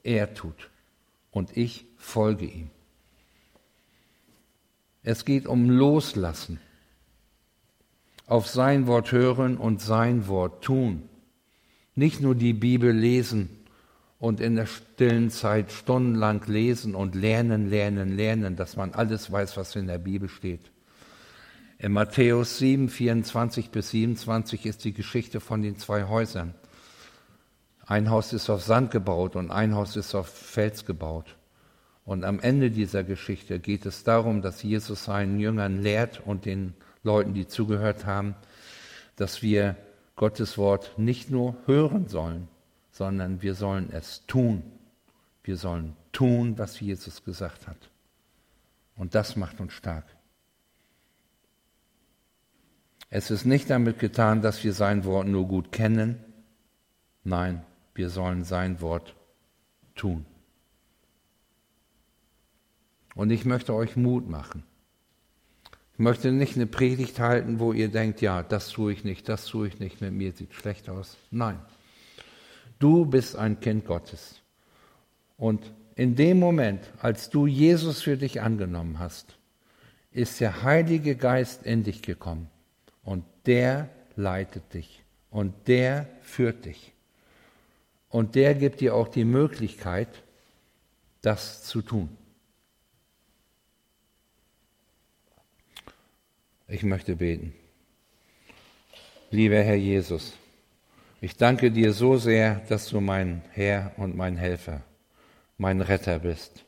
Er 0.03 0.33
tut 0.33 0.69
und 1.31 1.55
ich 1.55 1.85
folge 1.97 2.45
ihm. 2.45 2.69
Es 5.03 5.25
geht 5.25 5.45
um 5.45 5.69
Loslassen, 5.69 6.59
auf 8.25 8.47
sein 8.47 8.87
Wort 8.87 9.11
hören 9.11 9.57
und 9.57 9.81
sein 9.81 10.27
Wort 10.27 10.63
tun. 10.63 11.07
Nicht 11.93 12.21
nur 12.21 12.33
die 12.33 12.53
Bibel 12.53 12.91
lesen 12.91 13.49
und 14.19 14.39
in 14.39 14.55
der 14.55 14.65
stillen 14.65 15.29
Zeit 15.29 15.71
stundenlang 15.71 16.43
lesen 16.47 16.95
und 16.95 17.13
lernen, 17.13 17.69
lernen, 17.69 18.15
lernen, 18.17 18.55
dass 18.55 18.75
man 18.75 18.93
alles 18.93 19.31
weiß, 19.31 19.55
was 19.57 19.75
in 19.75 19.87
der 19.87 19.99
Bibel 19.99 20.27
steht. 20.27 20.71
In 21.77 21.91
Matthäus 21.91 22.57
7, 22.59 22.87
24 22.87 23.69
bis 23.69 23.89
27 23.89 24.65
ist 24.65 24.85
die 24.85 24.93
Geschichte 24.93 25.41
von 25.41 25.61
den 25.61 25.77
zwei 25.77 26.05
Häusern. 26.05 26.53
Ein 27.85 28.09
Haus 28.09 28.31
ist 28.31 28.49
auf 28.49 28.63
Sand 28.63 28.91
gebaut 28.91 29.35
und 29.35 29.51
ein 29.51 29.75
Haus 29.75 29.97
ist 29.97 30.15
auf 30.15 30.29
Fels 30.29 30.85
gebaut. 30.85 31.35
Und 32.05 32.23
am 32.23 32.39
Ende 32.39 32.71
dieser 32.71 33.03
Geschichte 33.03 33.59
geht 33.59 33.85
es 33.85 34.03
darum, 34.03 34.41
dass 34.41 34.63
Jesus 34.63 35.03
seinen 35.03 35.39
Jüngern 35.39 35.81
lehrt 35.81 36.21
und 36.25 36.45
den 36.45 36.75
Leuten, 37.03 37.33
die 37.33 37.47
zugehört 37.47 38.05
haben, 38.05 38.35
dass 39.17 39.41
wir 39.41 39.75
Gottes 40.15 40.57
Wort 40.57 40.97
nicht 40.97 41.29
nur 41.29 41.57
hören 41.65 42.07
sollen, 42.07 42.47
sondern 42.91 43.41
wir 43.41 43.53
sollen 43.53 43.89
es 43.91 44.25
tun. 44.27 44.63
Wir 45.43 45.57
sollen 45.57 45.95
tun, 46.13 46.57
was 46.57 46.79
Jesus 46.79 47.23
gesagt 47.25 47.67
hat. 47.67 47.89
Und 48.95 49.13
das 49.13 49.35
macht 49.35 49.59
uns 49.59 49.73
stark. 49.73 50.05
Es 53.09 53.31
ist 53.31 53.45
nicht 53.45 53.69
damit 53.69 53.99
getan, 53.99 54.41
dass 54.41 54.63
wir 54.63 54.73
sein 54.73 55.05
Wort 55.05 55.27
nur 55.27 55.47
gut 55.47 55.71
kennen. 55.71 56.23
Nein, 57.23 57.63
wir 57.93 58.09
sollen 58.09 58.43
sein 58.43 58.81
Wort 58.81 59.15
tun. 59.95 60.25
Und 63.15 63.29
ich 63.29 63.45
möchte 63.45 63.73
euch 63.73 63.95
Mut 63.95 64.29
machen. 64.29 64.63
Ich 65.93 65.99
möchte 65.99 66.33
nicht 66.33 66.57
eine 66.57 66.67
Predigt 66.67 67.19
halten, 67.19 67.59
wo 67.59 67.71
ihr 67.71 67.87
denkt, 67.87 68.19
ja, 68.19 68.43
das 68.43 68.67
tue 68.67 68.91
ich 68.91 69.05
nicht, 69.05 69.29
das 69.29 69.45
tue 69.45 69.69
ich 69.69 69.79
nicht, 69.79 70.01
mit 70.01 70.11
mir 70.11 70.33
sieht 70.33 70.53
schlecht 70.53 70.89
aus. 70.89 71.15
Nein. 71.31 71.57
Du 72.79 73.05
bist 73.05 73.37
ein 73.37 73.61
Kind 73.61 73.85
Gottes. 73.85 74.41
Und 75.37 75.71
in 75.95 76.15
dem 76.15 76.39
Moment, 76.39 76.81
als 76.99 77.29
du 77.29 77.47
Jesus 77.47 78.01
für 78.01 78.17
dich 78.17 78.41
angenommen 78.41 78.99
hast, 78.99 79.37
ist 80.11 80.41
der 80.41 80.63
Heilige 80.63 81.15
Geist 81.15 81.63
in 81.63 81.83
dich 81.83 82.01
gekommen. 82.01 82.49
Und 83.05 83.23
der 83.45 83.89
leitet 84.17 84.73
dich. 84.73 85.03
Und 85.29 85.53
der 85.67 86.07
führt 86.21 86.65
dich. 86.65 86.91
Und 88.09 88.35
der 88.35 88.55
gibt 88.55 88.81
dir 88.81 88.95
auch 88.95 89.07
die 89.07 89.25
Möglichkeit, 89.25 90.09
das 91.21 91.63
zu 91.63 91.81
tun. 91.81 92.09
Ich 96.67 96.83
möchte 96.83 97.15
beten. 97.15 97.53
Lieber 99.29 99.57
Herr 99.57 99.75
Jesus, 99.75 100.33
ich 101.21 101.35
danke 101.35 101.71
dir 101.71 101.93
so 101.93 102.17
sehr, 102.17 102.61
dass 102.69 102.87
du 102.87 103.01
mein 103.01 103.41
Herr 103.51 103.91
und 103.97 104.15
mein 104.15 104.37
Helfer, 104.37 104.81
mein 105.57 105.81
Retter 105.81 106.19
bist. 106.19 106.63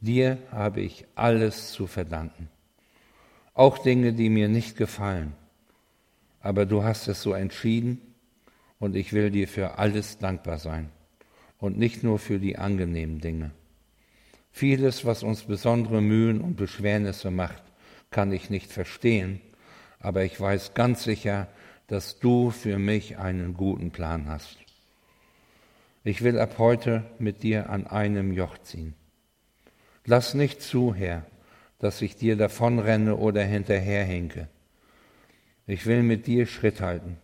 Dir 0.00 0.38
habe 0.50 0.80
ich 0.80 1.06
alles 1.14 1.72
zu 1.72 1.86
verdanken, 1.86 2.48
auch 3.56 3.78
Dinge, 3.78 4.12
die 4.12 4.28
mir 4.28 4.48
nicht 4.48 4.76
gefallen. 4.76 5.32
Aber 6.40 6.66
du 6.66 6.84
hast 6.84 7.08
es 7.08 7.22
so 7.22 7.32
entschieden 7.32 8.00
und 8.78 8.94
ich 8.94 9.12
will 9.12 9.30
dir 9.30 9.48
für 9.48 9.78
alles 9.78 10.18
dankbar 10.18 10.58
sein 10.58 10.90
und 11.58 11.78
nicht 11.78 12.04
nur 12.04 12.18
für 12.18 12.38
die 12.38 12.58
angenehmen 12.58 13.20
Dinge. 13.20 13.50
Vieles, 14.52 15.04
was 15.04 15.22
uns 15.22 15.42
besondere 15.42 16.00
Mühen 16.00 16.40
und 16.40 16.56
Beschwernisse 16.56 17.30
macht, 17.30 17.62
kann 18.10 18.30
ich 18.30 18.50
nicht 18.50 18.70
verstehen, 18.70 19.40
aber 19.98 20.22
ich 20.24 20.38
weiß 20.38 20.74
ganz 20.74 21.02
sicher, 21.02 21.48
dass 21.88 22.18
du 22.18 22.50
für 22.50 22.78
mich 22.78 23.16
einen 23.16 23.54
guten 23.54 23.90
Plan 23.90 24.28
hast. 24.28 24.58
Ich 26.04 26.22
will 26.22 26.38
ab 26.38 26.56
heute 26.58 27.04
mit 27.18 27.42
dir 27.42 27.70
an 27.70 27.86
einem 27.86 28.32
Joch 28.32 28.58
ziehen. 28.58 28.94
Lass 30.04 30.34
nicht 30.34 30.62
zu, 30.62 30.94
Herr, 30.94 31.24
dass 31.78 32.00
ich 32.02 32.16
dir 32.16 32.36
davonrenne 32.36 33.16
oder 33.16 33.42
hinterherhinke. 33.42 34.48
Ich 35.66 35.86
will 35.86 36.02
mit 36.02 36.26
dir 36.26 36.46
Schritt 36.46 36.80
halten. 36.80 37.18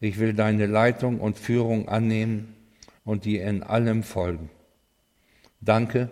Ich 0.00 0.18
will 0.18 0.34
deine 0.34 0.66
Leitung 0.66 1.20
und 1.20 1.38
Führung 1.38 1.88
annehmen 1.88 2.54
und 3.04 3.24
dir 3.24 3.44
in 3.44 3.62
allem 3.62 4.02
folgen. 4.02 4.50
Danke, 5.60 6.10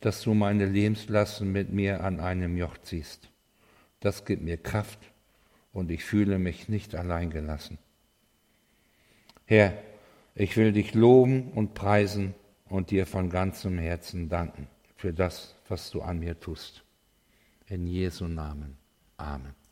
dass 0.00 0.22
du 0.22 0.34
meine 0.34 0.66
Lebenslasten 0.66 1.50
mit 1.52 1.72
mir 1.72 2.02
an 2.02 2.20
einem 2.20 2.56
Joch 2.56 2.78
ziehst. 2.78 3.30
Das 4.00 4.24
gibt 4.24 4.42
mir 4.42 4.56
Kraft 4.56 4.98
und 5.72 5.90
ich 5.90 6.04
fühle 6.04 6.38
mich 6.38 6.68
nicht 6.68 6.94
allein 6.94 7.30
gelassen. 7.30 7.78
Herr, 9.46 9.74
ich 10.34 10.56
will 10.56 10.72
dich 10.72 10.94
loben 10.94 11.52
und 11.52 11.74
preisen 11.74 12.34
und 12.68 12.90
dir 12.90 13.06
von 13.06 13.30
ganzem 13.30 13.78
Herzen 13.78 14.28
danken 14.28 14.68
für 14.96 15.12
das, 15.12 15.54
was 15.68 15.90
du 15.90 16.02
an 16.02 16.18
mir 16.18 16.38
tust. 16.38 16.82
In 17.66 17.86
Jesu 17.86 18.26
Namen. 18.26 18.76
Amen. 19.16 19.65